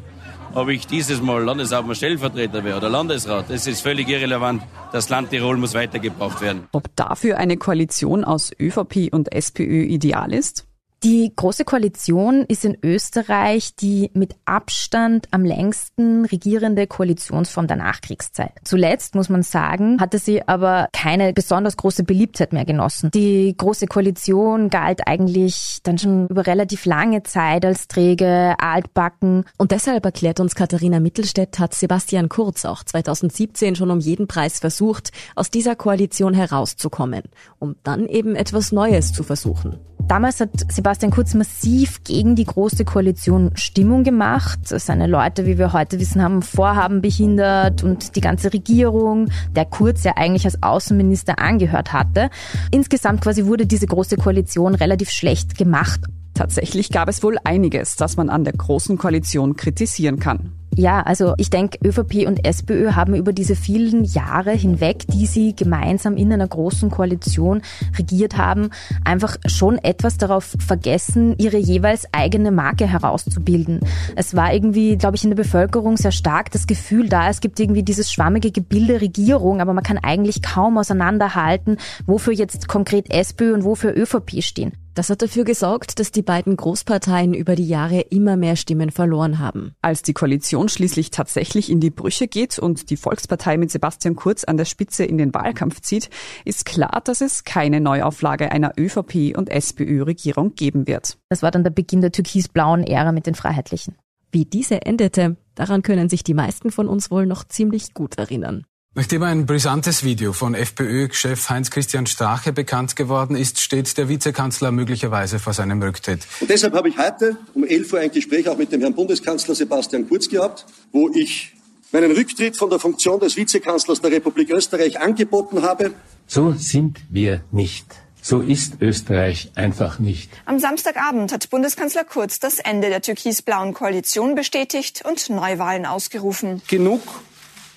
ob 0.53 0.69
ich 0.69 0.87
dieses 0.87 1.21
Mal 1.21 1.43
Landeshauptmann 1.43 1.95
Stellvertreter 1.95 2.63
wäre 2.63 2.77
oder 2.77 2.89
Landesrat, 2.89 3.49
das 3.49 3.67
ist 3.67 3.81
völlig 3.81 4.09
irrelevant. 4.09 4.63
Das 4.91 5.09
Land 5.09 5.29
Tirol 5.29 5.57
muss 5.57 5.73
weitergebracht 5.73 6.41
werden. 6.41 6.67
Ob 6.71 6.95
dafür 6.95 7.37
eine 7.37 7.57
Koalition 7.57 8.23
aus 8.23 8.51
ÖVP 8.59 9.09
und 9.11 9.33
SPÖ 9.33 9.83
ideal 9.83 10.33
ist? 10.33 10.65
Die 11.03 11.33
Große 11.35 11.65
Koalition 11.65 12.45
ist 12.47 12.63
in 12.63 12.77
Österreich 12.83 13.75
die 13.75 14.11
mit 14.13 14.35
Abstand 14.45 15.27
am 15.31 15.43
längsten 15.43 16.25
regierende 16.25 16.85
Koalitionsform 16.85 17.65
der 17.65 17.77
Nachkriegszeit. 17.77 18.51
Zuletzt, 18.63 19.15
muss 19.15 19.27
man 19.27 19.41
sagen, 19.41 19.99
hatte 19.99 20.19
sie 20.19 20.47
aber 20.47 20.89
keine 20.93 21.33
besonders 21.33 21.75
große 21.75 22.03
Beliebtheit 22.03 22.53
mehr 22.53 22.65
genossen. 22.65 23.09
Die 23.15 23.55
Große 23.57 23.87
Koalition 23.87 24.69
galt 24.69 25.07
eigentlich 25.07 25.79
dann 25.81 25.97
schon 25.97 26.27
über 26.27 26.45
relativ 26.45 26.85
lange 26.85 27.23
Zeit 27.23 27.65
als 27.65 27.87
träge, 27.87 28.53
altbacken. 28.59 29.45
Und 29.57 29.71
deshalb 29.71 30.05
erklärt 30.05 30.39
uns 30.39 30.53
Katharina 30.53 30.99
Mittelstädt, 30.99 31.57
hat 31.57 31.73
Sebastian 31.73 32.29
Kurz 32.29 32.63
auch 32.63 32.83
2017 32.83 33.75
schon 33.75 33.89
um 33.89 34.01
jeden 34.01 34.27
Preis 34.27 34.59
versucht, 34.59 35.11
aus 35.33 35.49
dieser 35.49 35.75
Koalition 35.75 36.35
herauszukommen, 36.35 37.23
um 37.57 37.75
dann 37.81 38.05
eben 38.05 38.35
etwas 38.35 38.71
Neues 38.71 39.13
zu 39.13 39.23
versuchen. 39.23 39.79
Damals 40.07 40.41
hat 40.41 40.49
Sebastian 40.69 40.90
Kurz 41.11 41.33
massiv 41.33 42.03
gegen 42.03 42.35
die 42.35 42.43
Große 42.43 42.85
Koalition 42.85 43.51
Stimmung 43.55 44.03
gemacht. 44.03 44.59
Seine 44.63 45.07
Leute, 45.07 45.45
wie 45.45 45.57
wir 45.57 45.73
heute 45.73 45.99
wissen, 45.99 46.21
haben 46.21 46.41
Vorhaben 46.41 47.01
behindert 47.01 47.83
und 47.83 48.15
die 48.15 48.21
ganze 48.21 48.53
Regierung, 48.53 49.29
der 49.55 49.65
Kurz 49.65 50.03
ja 50.03 50.13
eigentlich 50.17 50.45
als 50.45 50.61
Außenminister 50.61 51.39
angehört 51.39 51.93
hatte. 51.93 52.29
Insgesamt 52.71 53.21
quasi 53.21 53.45
wurde 53.45 53.65
diese 53.65 53.87
Große 53.87 54.17
Koalition 54.17 54.75
relativ 54.75 55.09
schlecht 55.09 55.57
gemacht. 55.57 56.01
Tatsächlich 56.33 56.89
gab 56.89 57.09
es 57.09 57.23
wohl 57.23 57.37
einiges, 57.43 57.95
das 57.95 58.17
man 58.17 58.29
an 58.29 58.43
der 58.43 58.53
Großen 58.53 58.97
Koalition 58.97 59.55
kritisieren 59.55 60.19
kann. 60.19 60.53
Ja, 60.75 61.01
also 61.01 61.33
ich 61.37 61.49
denke, 61.49 61.79
ÖVP 61.85 62.25
und 62.27 62.45
SPÖ 62.45 62.93
haben 62.93 63.13
über 63.13 63.33
diese 63.33 63.57
vielen 63.57 64.05
Jahre 64.05 64.51
hinweg, 64.51 65.03
die 65.07 65.25
sie 65.25 65.53
gemeinsam 65.53 66.15
in 66.15 66.31
einer 66.31 66.47
großen 66.47 66.89
Koalition 66.89 67.61
regiert 67.97 68.37
haben, 68.37 68.69
einfach 69.03 69.35
schon 69.45 69.77
etwas 69.79 70.17
darauf 70.17 70.55
vergessen, 70.65 71.35
ihre 71.37 71.57
jeweils 71.57 72.07
eigene 72.13 72.51
Marke 72.51 72.87
herauszubilden. 72.87 73.81
Es 74.15 74.33
war 74.33 74.53
irgendwie, 74.53 74.97
glaube 74.97 75.17
ich, 75.17 75.25
in 75.25 75.31
der 75.31 75.37
Bevölkerung 75.37 75.97
sehr 75.97 76.13
stark 76.13 76.51
das 76.51 76.67
Gefühl 76.67 77.09
da, 77.09 77.29
es 77.29 77.41
gibt 77.41 77.59
irgendwie 77.59 77.83
dieses 77.83 78.09
schwammige 78.09 78.51
Gebilde 78.51 79.01
Regierung, 79.01 79.59
aber 79.59 79.73
man 79.73 79.83
kann 79.83 79.97
eigentlich 79.97 80.41
kaum 80.41 80.77
auseinanderhalten, 80.77 81.77
wofür 82.05 82.33
jetzt 82.33 82.69
konkret 82.69 83.11
SPÖ 83.13 83.53
und 83.53 83.65
wofür 83.65 83.93
ÖVP 83.95 84.41
stehen. 84.41 84.71
Das 84.93 85.09
hat 85.09 85.21
dafür 85.21 85.45
gesorgt, 85.45 85.99
dass 85.99 86.11
die 86.11 86.21
beiden 86.21 86.57
Großparteien 86.57 87.33
über 87.33 87.55
die 87.55 87.67
Jahre 87.67 88.01
immer 88.01 88.35
mehr 88.35 88.57
Stimmen 88.57 88.91
verloren 88.91 89.39
haben. 89.39 89.73
Als 89.81 90.01
die 90.01 90.11
Koalition 90.11 90.60
schließlich 90.69 91.11
tatsächlich 91.11 91.69
in 91.69 91.79
die 91.79 91.89
Brüche 91.89 92.27
geht 92.27 92.59
und 92.59 92.89
die 92.89 92.97
Volkspartei 92.97 93.57
mit 93.57 93.71
Sebastian 93.71 94.15
Kurz 94.15 94.43
an 94.43 94.57
der 94.57 94.65
Spitze 94.65 95.03
in 95.03 95.17
den 95.17 95.33
Wahlkampf 95.33 95.81
zieht, 95.81 96.09
ist 96.45 96.65
klar, 96.65 97.01
dass 97.03 97.21
es 97.21 97.43
keine 97.43 97.81
Neuauflage 97.81 98.51
einer 98.51 98.77
ÖVP- 98.77 99.35
und 99.35 99.49
SPÖ-Regierung 99.49 100.55
geben 100.55 100.87
wird. 100.87 101.17
Das 101.29 101.41
war 101.43 101.51
dann 101.51 101.63
der 101.63 101.71
Beginn 101.71 102.01
der 102.01 102.11
türkis-blauen 102.11 102.83
Ära 102.83 103.11
mit 103.11 103.25
den 103.25 103.35
Freiheitlichen. 103.35 103.95
Wie 104.31 104.45
diese 104.45 104.81
endete, 104.85 105.35
daran 105.55 105.81
können 105.81 106.09
sich 106.09 106.23
die 106.23 106.33
meisten 106.33 106.71
von 106.71 106.87
uns 106.87 107.11
wohl 107.11 107.25
noch 107.25 107.43
ziemlich 107.43 107.93
gut 107.93 108.17
erinnern. 108.17 108.65
Nachdem 108.93 109.23
ein 109.23 109.45
brisantes 109.45 110.03
Video 110.03 110.33
von 110.33 110.53
FPÖ-Chef 110.53 111.49
Heinz-Christian 111.49 112.07
Strache 112.07 112.51
bekannt 112.51 112.97
geworden 112.97 113.37
ist, 113.37 113.61
steht 113.61 113.97
der 113.97 114.09
Vizekanzler 114.09 114.73
möglicherweise 114.73 115.39
vor 115.39 115.53
seinem 115.53 115.81
Rücktritt. 115.81 116.27
Und 116.41 116.49
deshalb 116.49 116.73
habe 116.73 116.89
ich 116.89 116.97
heute 116.97 117.37
um 117.53 117.63
11 117.63 117.93
Uhr 117.93 117.99
ein 118.01 118.11
Gespräch 118.11 118.49
auch 118.49 118.57
mit 118.57 118.73
dem 118.73 118.81
Herrn 118.81 118.93
Bundeskanzler 118.93 119.55
Sebastian 119.55 120.09
Kurz 120.09 120.27
gehabt, 120.27 120.65
wo 120.91 121.09
ich 121.09 121.53
meinen 121.93 122.11
Rücktritt 122.11 122.57
von 122.57 122.69
der 122.69 122.79
Funktion 122.79 123.17
des 123.21 123.37
Vizekanzlers 123.37 124.01
der 124.01 124.11
Republik 124.11 124.49
Österreich 124.49 124.99
angeboten 124.99 125.61
habe. 125.61 125.93
So 126.27 126.51
sind 126.57 126.99
wir 127.09 127.45
nicht. 127.49 127.85
So 128.21 128.41
ist 128.41 128.81
Österreich 128.81 129.53
einfach 129.55 129.99
nicht. 129.99 130.29
Am 130.43 130.59
Samstagabend 130.59 131.31
hat 131.31 131.49
Bundeskanzler 131.49 132.03
Kurz 132.03 132.39
das 132.39 132.59
Ende 132.59 132.89
der 132.89 133.01
türkis-blauen 133.01 133.73
Koalition 133.73 134.35
bestätigt 134.35 135.01
und 135.05 135.29
Neuwahlen 135.29 135.85
ausgerufen. 135.85 136.61
Genug 136.67 137.01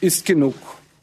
ist 0.00 0.26
genug. 0.26 0.54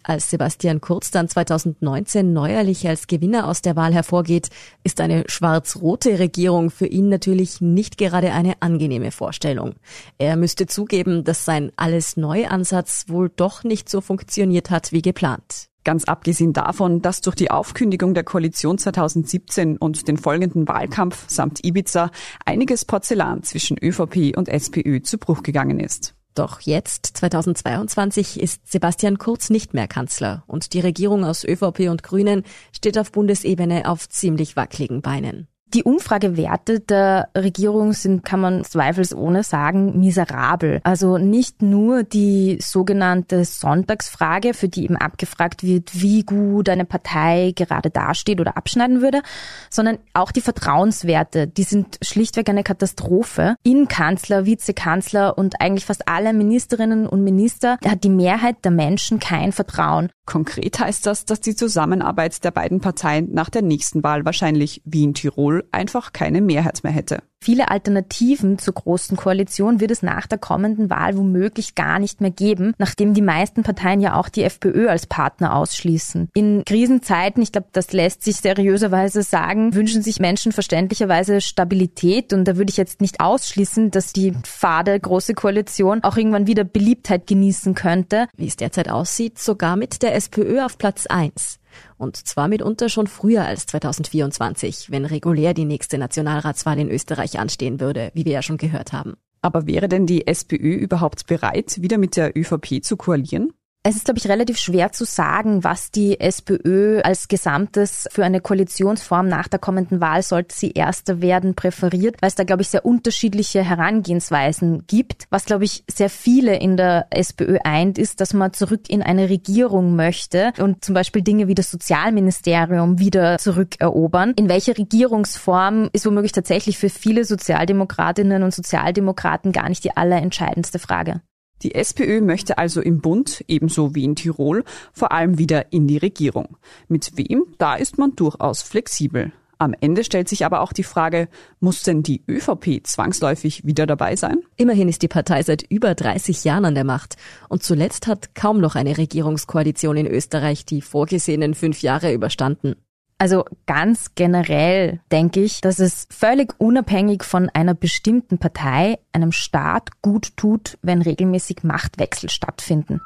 Als 0.04 0.30
Sebastian 0.30 0.82
Kurz 0.82 1.12
dann 1.12 1.28
2019 1.28 2.34
neuerlich 2.34 2.88
als 2.88 3.08
Gewinner 3.08 3.48
aus 3.48 3.62
der 3.62 3.76
Wahl 3.76 3.94
hervorgeht, 3.94 4.50
ist 4.84 5.00
eine 5.00 5.24
schwarz-rote 5.28 6.20
Regierung 6.20 6.72
für 6.72 6.88
ihn 6.88 7.10
natürlich 7.10 7.62
nicht 7.62 7.98
gerade 7.98 8.34
eine 8.34 8.62
angenehme 8.62 9.12
Vorstellung. 9.12 9.76
Er 10.18 10.38
müsste 10.38 10.66
zugeben, 10.66 11.24
dass 11.24 11.46
sein 11.46 11.72
Alles-Neu-Ansatz 11.76 13.06
wohl 13.08 13.30
doch 13.30 13.64
nicht 13.64 13.90
so 13.90 14.02
funktioniert 14.02 14.72
hat 14.72 14.92
wie 14.92 15.02
geplant. 15.02 15.68
Ganz 15.84 16.04
abgesehen 16.04 16.54
davon, 16.54 17.02
dass 17.02 17.22
durch 17.22 17.36
die 17.36 17.50
Aufkündigung 17.50 18.14
der 18.14 18.24
Koalition 18.24 18.78
2017 18.78 19.78
und 19.78 20.08
den 20.08 20.18
folgenden 20.18 20.68
Wahlkampf 20.68 21.26
samt 21.28 21.66
Ibiza 21.66 22.12
einiges 22.46 22.86
Porzellan 22.86 23.42
zwischen 23.42 23.78
ÖVP 23.82 24.38
und 24.38 24.48
SPÖ 24.48 25.02
zu 25.02 25.18
Bruch 25.18 25.42
gegangen 25.42 25.80
ist. 25.80 26.14
Doch 26.34 26.62
jetzt, 26.62 27.08
2022, 27.17 28.39
ist 28.39 28.72
Sebastian 28.72 29.17
Kurz 29.17 29.50
nicht 29.50 29.74
mehr 29.74 29.88
Kanzler 29.88 30.44
und 30.48 30.74
die 30.74 30.80
Regierung 30.80 31.26
aus 31.26 31.44
ÖVP 31.44 31.89
und 31.89 32.04
Grünen 32.04 32.44
steht 32.72 32.98
auf 32.98 33.12
Bundesebene 33.12 33.89
auf 33.89 34.08
ziemlich 34.08 34.56
wackeligen 34.56 35.02
Beinen. 35.02 35.48
Die 35.74 35.84
Umfragewerte 35.84 36.82
der 36.82 37.30
Regierung 37.36 37.94
sind, 37.94 38.26
kann 38.26 38.42
man 38.42 38.66
zweifelsohne 38.66 39.44
sagen, 39.44 40.00
miserabel. 40.02 40.82
Also 40.84 41.18
nicht 41.18 41.62
nur 41.62 42.04
die 42.04 42.58
sogenannte 42.62 43.46
Sonntagsfrage, 43.46 44.54
für 44.54 44.68
die 44.68 44.84
eben 44.84 44.98
abgefragt 44.98 45.64
wird, 45.64 46.02
wie 46.02 46.24
gut 46.24 46.68
eine 46.68 46.84
Partei 46.84 47.54
gerade 47.56 47.90
dasteht 47.90 48.42
oder 48.42 48.58
abschneiden 48.58 49.02
würde, 49.02 49.22
sondern 49.70 50.00
auch 50.14 50.34
die 50.34 50.42
Vertrauenswerte, 50.42 51.48
die 51.48 51.64
sind 51.64 51.98
schlichtweg 52.02 52.50
eine 52.50 52.64
Katastrophe. 52.64 53.56
In 53.64 53.88
Kanzler, 53.88 54.46
Vizekanzler 54.46 55.38
und 55.38 55.62
eigentlich 55.62 55.86
fast 55.86 56.10
alle 56.10 56.34
Ministerinnen 56.34 57.08
und 57.08 57.24
Minister 57.24 57.78
hat 57.86 58.04
die 58.04 58.10
Mehrheit 58.10 58.58
der 58.66 58.72
Menschen 58.72 59.20
kein 59.20 59.54
Vertrauen. 59.54 60.10
Konkret 60.26 60.80
heißt 60.80 61.06
das, 61.06 61.26
dass 61.26 61.40
die 61.40 61.56
Zusammenarbeit 61.56 62.44
der 62.44 62.52
beiden 62.52 62.80
Parteien 62.80 63.34
nach 63.34 63.50
der 63.50 63.62
nächsten 63.62 64.04
Wahl 64.04 64.26
wahrscheinlich 64.26 64.82
wie 64.86 65.04
in 65.04 65.14
Tirol 65.14 65.61
einfach 65.71 66.13
keine 66.13 66.41
Mehrheit 66.41 66.84
mehr 66.84 66.93
hätte. 66.93 67.24
Viele 67.43 67.71
Alternativen 67.71 68.60
zur 68.60 68.76
Großen 68.76 69.17
Koalition 69.17 69.80
wird 69.80 69.89
es 69.89 70.04
nach 70.04 70.28
der 70.28 70.38
kommenden 70.38 70.91
Wahl 70.91 71.17
womöglich 71.17 71.74
gar 71.74 71.97
nicht 71.97 72.21
mehr 72.21 72.30
geben, 72.30 72.74
nachdem 72.78 73.15
die 73.15 73.24
meisten 73.24 73.63
Parteien 73.63 74.00
ja 74.00 74.13
auch 74.13 74.30
die 74.30 74.43
FPÖ 74.43 74.88
als 74.89 75.08
Partner 75.08 75.56
ausschließen. 75.56 76.30
In 76.36 76.63
Krisenzeiten, 76.65 77.41
ich 77.41 77.52
glaube, 77.52 77.69
das 77.71 77.93
lässt 77.93 78.24
sich 78.24 78.38
seriöserweise 78.38 79.24
sagen, 79.24 79.74
wünschen 79.74 80.04
sich 80.04 80.19
Menschen 80.19 80.52
verständlicherweise 80.52 81.41
Stabilität 81.41 82.32
und 82.32 82.45
da 82.47 82.58
würde 82.58 82.69
ich 82.69 82.78
jetzt 82.78 83.02
nicht 83.02 83.19
ausschließen, 83.19 83.89
dass 83.89 84.13
die 84.13 84.34
fade 84.45 85.00
Große 85.00 85.34
Koalition 85.34 86.04
auch 86.04 86.17
irgendwann 86.17 86.45
wieder 86.45 86.63
Beliebtheit 86.63 87.26
genießen 87.26 87.74
könnte. 87.74 88.28
Wie 88.38 88.45
es 88.45 88.56
derzeit 88.56 88.89
aussieht, 88.91 89.39
sogar 89.39 89.78
mit 89.78 90.04
der 90.04 90.13
SPÖ 90.13 90.62
auf 90.62 90.78
Platz 90.78 91.08
1. 91.08 91.61
Und 91.98 92.16
zwar 92.16 92.48
mitunter 92.48 92.90
schon 92.90 93.08
früher 93.08 93.46
als 93.46 93.66
2024, 93.68 94.92
wenn 94.92 95.06
regulär 95.06 95.54
die 95.54 95.66
nächste 95.66 95.98
Nationalratswahl 95.98 96.80
in 96.80 96.90
Österreich 96.90 97.40
anstehen 97.40 97.80
würde, 97.80 98.12
wie 98.14 98.26
wir 98.26 98.34
ja 98.34 98.42
schon 98.42 98.58
gehört 98.58 98.94
haben. 98.94 99.16
Aber 99.42 99.66
wäre 99.66 99.88
denn 99.88 100.06
die 100.06 100.28
SPÖ 100.28 100.76
überhaupt 100.76 101.26
bereit, 101.26 101.82
wieder 101.82 101.98
mit 101.98 102.16
der 102.16 102.38
ÖVP 102.38 102.84
zu 102.84 102.96
koalieren? 102.96 103.54
Es 103.84 103.96
ist, 103.96 104.06
glaube 104.06 104.20
ich, 104.20 104.30
relativ 104.30 104.60
schwer 104.60 104.91
zu 104.91 105.06
sagen, 105.06 105.63
was 105.63 105.89
die 105.89 106.20
SPÖ 106.20 107.02
als 107.02 107.28
Gesamtes 107.28 108.08
für 108.12 108.24
eine 108.24 108.39
Koalitionsform 108.39 109.28
nach 109.28 109.48
der 109.48 109.58
kommenden 109.58 110.00
Wahl, 110.00 110.22
sollte 110.22 110.56
sie 110.56 110.74
erster 110.74 111.20
werden, 111.20 111.56
präferiert, 111.56 112.17
weil 112.22 112.28
es 112.28 112.36
da, 112.36 112.44
glaube 112.44 112.62
ich, 112.62 112.70
sehr 112.70 112.86
unterschiedliche 112.86 113.63
Herangehensweisen 113.63 114.86
gibt. 114.86 115.26
Was, 115.32 115.46
glaube 115.46 115.63
ich, 115.63 115.84
sehr 115.89 116.12
viele 116.12 116.58
in 116.58 116.78
der 116.78 117.08
SPÖ 117.10 117.58
eint, 117.63 117.98
ist, 117.98 118.22
dass 118.22 118.36
man 118.36 118.54
zurück 118.54 118.88
in 118.88 119.02
eine 119.02 119.30
Regierung 119.30 119.96
möchte 119.96 120.54
und 120.60 120.86
zum 120.86 120.94
Beispiel 120.94 121.24
Dinge 121.24 121.48
wie 121.48 121.56
das 121.56 121.72
Sozialministerium 121.72 123.00
wieder 123.00 123.39
zurückerobern. 123.39 124.34
In 124.36 124.48
welcher 124.48 124.78
Regierungsform 124.78 125.89
ist 125.91 126.06
womöglich 126.06 126.34
tatsächlich 126.34 126.78
für 126.78 126.89
viele 126.89 127.26
Sozialdemokratinnen 127.26 128.44
und 128.44 128.54
Sozialdemokraten 128.54 129.52
gar 129.52 129.70
nicht 129.70 129.84
die 129.84 129.98
allerentscheidendste 129.98 130.78
Frage. 130.78 131.22
Die 131.63 131.76
SPÖ 131.76 132.21
möchte 132.21 132.58
also 132.58 132.82
im 132.82 133.02
Bund, 133.02 133.43
ebenso 133.47 133.95
wie 133.95 134.04
in 134.04 134.15
Tirol, 134.15 134.63
vor 134.93 135.12
allem 135.12 135.38
wieder 135.38 135.71
in 135.71 135.88
die 135.88 135.97
Regierung. 135.97 136.58
Mit 136.88 137.17
wem? 137.17 137.45
Da 137.58 137.76
ist 137.76 137.97
man 137.97 138.15
durchaus 138.15 138.62
flexibel. 138.62 139.32
Am 139.62 139.76
Ende 139.80 140.04
stellt 140.04 140.28
sich 140.28 140.43
aber 140.43 140.62
auch 140.62 140.74
die 140.74 140.84
Frage, 140.84 141.28
muss 141.60 141.84
denn 141.84 142.02
die 142.02 142.24
ÖVP 142.28 142.82
zwangsläufig 142.84 143.63
wieder 143.63 143.86
dabei 143.86 144.15
sein? 144.15 144.39
Immerhin 144.58 144.89
ist 144.89 145.04
die 145.04 145.08
Partei 145.08 145.43
seit 145.43 145.62
über 145.62 145.93
30 145.93 146.43
Jahren 146.43 146.65
an 146.65 146.74
der 146.74 146.84
Macht. 146.84 147.15
Und 147.47 147.62
zuletzt 147.62 148.08
hat 148.08 148.34
kaum 148.34 148.60
noch 148.60 148.74
eine 148.74 148.97
Regierungskoalition 148.97 149.97
in 149.97 150.08
Österreich 150.08 150.65
die 150.65 150.82
vorgesehenen 150.82 151.54
fünf 151.54 151.84
Jahre 151.84 152.12
überstanden. 152.12 152.76
Also 153.22 153.46
ganz 153.68 154.16
generell 154.16 155.00
denke 155.12 155.44
ich, 155.44 155.62
dass 155.62 155.78
es 155.78 156.08
völlig 156.10 156.56
unabhängig 156.60 157.24
von 157.24 157.50
einer 157.50 157.76
bestimmten 157.76 158.40
Partei 158.40 158.98
einem 159.14 159.32
Staat 159.32 160.02
gut 160.02 160.36
tut, 160.38 160.80
wenn 160.82 161.04
regelmäßig 161.04 161.58
Machtwechsel 161.62 162.32
stattfinden. 162.32 163.00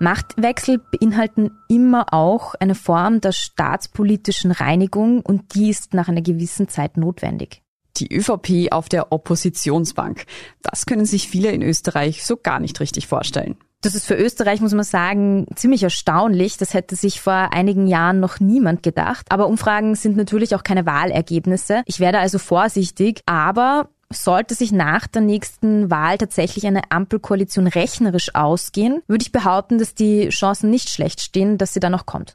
Machtwechsel 0.00 0.78
beinhalten 0.78 1.52
immer 1.68 2.12
auch 2.12 2.56
eine 2.56 2.74
Form 2.74 3.20
der 3.20 3.30
staatspolitischen 3.30 4.50
Reinigung 4.50 5.20
und 5.20 5.54
die 5.54 5.70
ist 5.70 5.94
nach 5.94 6.08
einer 6.08 6.22
gewissen 6.22 6.66
Zeit 6.66 6.96
notwendig. 6.96 7.62
Die 7.98 8.12
ÖVP 8.12 8.72
auf 8.72 8.88
der 8.88 9.12
Oppositionsbank. 9.12 10.24
Das 10.62 10.84
können 10.84 11.06
sich 11.06 11.28
viele 11.28 11.52
in 11.52 11.62
Österreich 11.62 12.26
so 12.26 12.36
gar 12.36 12.58
nicht 12.58 12.80
richtig 12.80 13.06
vorstellen. 13.06 13.56
Das 13.82 13.94
ist 13.94 14.04
für 14.04 14.14
Österreich, 14.14 14.60
muss 14.60 14.74
man 14.74 14.84
sagen, 14.84 15.46
ziemlich 15.54 15.82
erstaunlich. 15.82 16.58
Das 16.58 16.74
hätte 16.74 16.96
sich 16.96 17.20
vor 17.20 17.32
einigen 17.32 17.86
Jahren 17.86 18.20
noch 18.20 18.38
niemand 18.38 18.82
gedacht. 18.82 19.26
Aber 19.30 19.46
Umfragen 19.46 19.94
sind 19.94 20.18
natürlich 20.18 20.54
auch 20.54 20.62
keine 20.62 20.84
Wahlergebnisse. 20.84 21.82
Ich 21.86 21.98
werde 21.98 22.18
also 22.18 22.38
vorsichtig, 22.38 23.22
aber 23.24 23.88
sollte 24.12 24.54
sich 24.54 24.72
nach 24.72 25.06
der 25.06 25.22
nächsten 25.22 25.90
Wahl 25.90 26.18
tatsächlich 26.18 26.66
eine 26.66 26.90
Ampelkoalition 26.90 27.68
rechnerisch 27.68 28.34
ausgehen, 28.34 29.02
würde 29.06 29.22
ich 29.22 29.32
behaupten, 29.32 29.78
dass 29.78 29.94
die 29.94 30.28
Chancen 30.28 30.68
nicht 30.68 30.90
schlecht 30.90 31.20
stehen, 31.20 31.58
dass 31.58 31.72
sie 31.72 31.80
da 31.80 31.88
noch 31.88 32.06
kommt. 32.06 32.34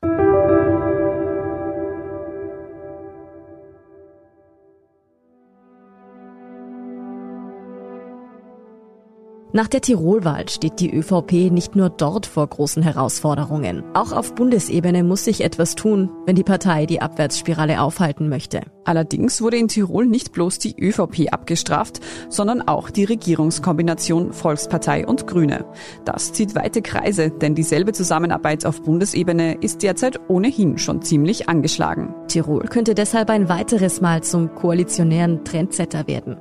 Nach 9.56 9.70
der 9.70 9.80
Tirolwahl 9.80 10.50
steht 10.50 10.82
die 10.82 10.94
ÖVP 10.94 11.50
nicht 11.50 11.78
nur 11.78 11.90
dort 11.90 12.26
vor 12.26 12.46
großen 12.46 12.84
Herausforderungen. 12.84 13.86
Auch 13.94 14.12
auf 14.12 14.36
Bundesebene 14.36 15.02
muss 15.02 15.24
sich 15.24 15.46
etwas 15.46 15.76
tun, 15.76 16.10
wenn 16.26 16.36
die 16.36 16.44
Partei 16.44 16.86
die 16.86 17.02
Abwärtsspirale 17.02 17.80
aufhalten 17.80 18.28
möchte. 18.28 18.64
Allerdings 18.84 19.42
wurde 19.42 19.56
in 19.56 19.70
Tirol 19.70 20.08
nicht 20.08 20.34
bloß 20.34 20.60
die 20.60 20.76
ÖVP 20.78 21.32
abgestraft, 21.32 22.02
sondern 22.28 22.68
auch 22.68 22.90
die 22.90 23.06
Regierungskombination 23.06 24.34
Volkspartei 24.34 25.08
und 25.08 25.26
Grüne. 25.26 25.64
Das 26.04 26.34
zieht 26.34 26.54
weite 26.54 26.82
Kreise, 26.82 27.32
denn 27.32 27.56
dieselbe 27.56 27.94
Zusammenarbeit 27.94 28.66
auf 28.66 28.84
Bundesebene 28.84 29.56
ist 29.62 29.84
derzeit 29.84 30.20
ohnehin 30.28 30.78
schon 30.78 31.02
ziemlich 31.02 31.48
angeschlagen. 31.48 32.14
Tirol 32.28 32.66
könnte 32.66 32.94
deshalb 32.94 33.30
ein 33.30 33.48
weiteres 33.48 34.02
Mal 34.02 34.22
zum 34.22 34.54
koalitionären 34.54 35.46
Trendsetter 35.46 36.08
werden. 36.08 36.36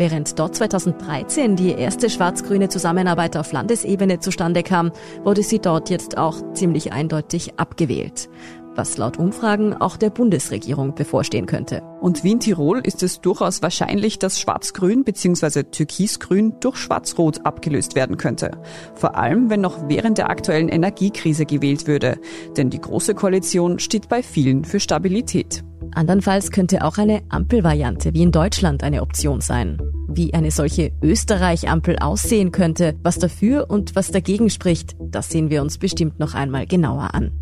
Während 0.00 0.38
dort 0.38 0.56
2013 0.56 1.56
die 1.56 1.72
erste 1.72 2.08
schwarz-grüne 2.08 2.70
Zusammenarbeit 2.70 3.36
auf 3.36 3.52
Landesebene 3.52 4.18
zustande 4.18 4.62
kam, 4.62 4.92
wurde 5.24 5.42
sie 5.42 5.58
dort 5.58 5.90
jetzt 5.90 6.16
auch 6.16 6.54
ziemlich 6.54 6.90
eindeutig 6.90 7.58
abgewählt. 7.58 8.30
Was 8.74 8.96
laut 8.98 9.18
Umfragen 9.18 9.74
auch 9.74 9.96
der 9.96 10.10
Bundesregierung 10.10 10.94
bevorstehen 10.94 11.46
könnte. 11.46 11.82
Und 12.00 12.24
wie 12.24 12.32
in 12.32 12.40
Tirol 12.40 12.80
ist 12.80 13.02
es 13.02 13.20
durchaus 13.20 13.62
wahrscheinlich, 13.62 14.18
dass 14.18 14.40
Schwarz-Grün 14.40 15.04
bzw. 15.04 15.64
Türkis-Grün 15.64 16.54
durch 16.60 16.76
Schwarz-Rot 16.76 17.44
abgelöst 17.44 17.94
werden 17.94 18.16
könnte. 18.16 18.52
Vor 18.94 19.16
allem, 19.16 19.50
wenn 19.50 19.60
noch 19.60 19.88
während 19.88 20.18
der 20.18 20.30
aktuellen 20.30 20.68
Energiekrise 20.68 21.46
gewählt 21.46 21.86
würde. 21.86 22.18
Denn 22.56 22.70
die 22.70 22.80
Große 22.80 23.14
Koalition 23.14 23.78
steht 23.78 24.08
bei 24.08 24.22
vielen 24.22 24.64
für 24.64 24.80
Stabilität. 24.80 25.64
Andernfalls 25.92 26.50
könnte 26.50 26.84
auch 26.84 26.98
eine 26.98 27.22
Ampelvariante 27.28 28.14
wie 28.14 28.22
in 28.22 28.32
Deutschland 28.32 28.84
eine 28.84 29.02
Option 29.02 29.40
sein. 29.40 29.78
Wie 30.08 30.34
eine 30.34 30.50
solche 30.50 30.92
Österreich-Ampel 31.02 31.98
aussehen 31.98 32.52
könnte, 32.52 32.96
was 33.02 33.18
dafür 33.18 33.66
und 33.70 33.96
was 33.96 34.10
dagegen 34.10 34.50
spricht, 34.50 34.96
das 35.00 35.30
sehen 35.30 35.50
wir 35.50 35.62
uns 35.62 35.78
bestimmt 35.78 36.18
noch 36.18 36.34
einmal 36.34 36.66
genauer 36.66 37.14
an. 37.14 37.32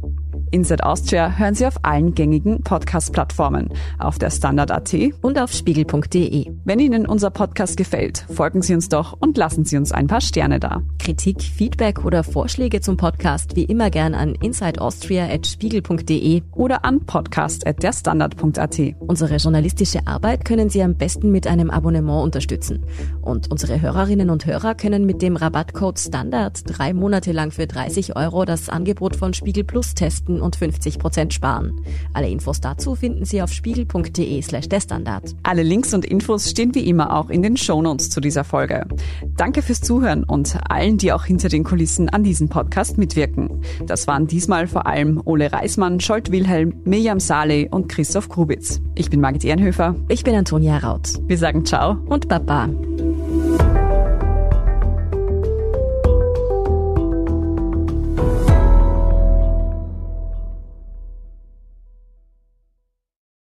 Inside 0.50 0.84
Austria 0.84 1.36
hören 1.36 1.54
Sie 1.54 1.66
auf 1.66 1.76
allen 1.82 2.14
gängigen 2.14 2.62
Podcast-Plattformen, 2.62 3.70
auf 3.98 4.18
der 4.18 4.30
Standard.at 4.30 4.94
und 5.22 5.38
auf 5.38 5.52
spiegel.de. 5.52 6.52
Wenn 6.64 6.78
Ihnen 6.78 7.06
unser 7.06 7.30
Podcast 7.30 7.76
gefällt, 7.76 8.24
folgen 8.30 8.62
Sie 8.62 8.74
uns 8.74 8.88
doch 8.88 9.16
und 9.20 9.36
lassen 9.36 9.64
Sie 9.64 9.76
uns 9.76 9.90
ein 9.92 10.06
paar 10.06 10.20
Sterne 10.20 10.60
da. 10.60 10.82
Kritik, 10.98 11.42
Feedback 11.42 12.04
oder 12.04 12.22
Vorschläge 12.24 12.80
zum 12.80 12.96
Podcast 12.96 13.54
wie 13.56 13.64
immer 13.64 13.90
gern 13.90 14.14
an 14.14 14.34
insideaustria.spiegel.de 14.34 16.42
oder 16.52 16.84
an 16.84 17.06
podcast.derstandard.at. 17.06 18.80
Unsere 18.98 19.36
journalistische 19.36 20.06
Arbeit 20.06 20.44
können 20.44 20.68
Sie 20.68 20.82
am 20.82 20.96
besten 20.96 21.30
mit 21.30 21.46
einem 21.46 21.70
Abonnement 21.70 22.24
unterstützen. 22.24 22.84
Und 23.28 23.50
unsere 23.50 23.82
Hörerinnen 23.82 24.30
und 24.30 24.46
Hörer 24.46 24.74
können 24.74 25.04
mit 25.04 25.20
dem 25.20 25.36
Rabattcode 25.36 25.98
STANDARD 25.98 26.62
drei 26.64 26.94
Monate 26.94 27.32
lang 27.32 27.50
für 27.50 27.66
30 27.66 28.16
Euro 28.16 28.46
das 28.46 28.70
Angebot 28.70 29.16
von 29.16 29.34
Spiegel 29.34 29.64
Plus 29.64 29.92
testen 29.92 30.40
und 30.40 30.56
50 30.56 30.98
Prozent 30.98 31.34
sparen. 31.34 31.78
Alle 32.14 32.30
Infos 32.30 32.62
dazu 32.62 32.94
finden 32.94 33.26
Sie 33.26 33.42
auf 33.42 33.52
spiegel.de 33.52 34.40
slash 34.40 34.70
der 34.70 34.80
Standard. 34.80 35.36
Alle 35.42 35.62
Links 35.62 35.92
und 35.92 36.06
Infos 36.06 36.48
stehen 36.48 36.74
wie 36.74 36.88
immer 36.88 37.14
auch 37.14 37.28
in 37.28 37.42
den 37.42 37.58
Shownotes 37.58 38.08
zu 38.08 38.22
dieser 38.22 38.44
Folge. 38.44 38.86
Danke 39.36 39.60
fürs 39.60 39.82
Zuhören 39.82 40.24
und 40.24 40.56
allen, 40.70 40.96
die 40.96 41.12
auch 41.12 41.26
hinter 41.26 41.50
den 41.50 41.64
Kulissen 41.64 42.08
an 42.08 42.24
diesem 42.24 42.48
Podcast 42.48 42.96
mitwirken. 42.96 43.60
Das 43.86 44.06
waren 44.06 44.26
diesmal 44.26 44.66
vor 44.66 44.86
allem 44.86 45.20
Ole 45.26 45.52
Reismann, 45.52 46.00
Scholt 46.00 46.32
Wilhelm, 46.32 46.80
Mirjam 46.84 47.20
Saleh 47.20 47.68
und 47.70 47.90
Christoph 47.90 48.30
Grubitz. 48.30 48.80
Ich 48.94 49.10
bin 49.10 49.20
Margit 49.20 49.44
Ehrenhöfer. 49.44 49.96
Ich 50.08 50.24
bin 50.24 50.34
Antonia 50.34 50.78
Raut. 50.78 51.10
Wir 51.26 51.36
sagen 51.36 51.66
Ciao 51.66 51.98
und 52.06 52.26
Baba. 52.28 52.70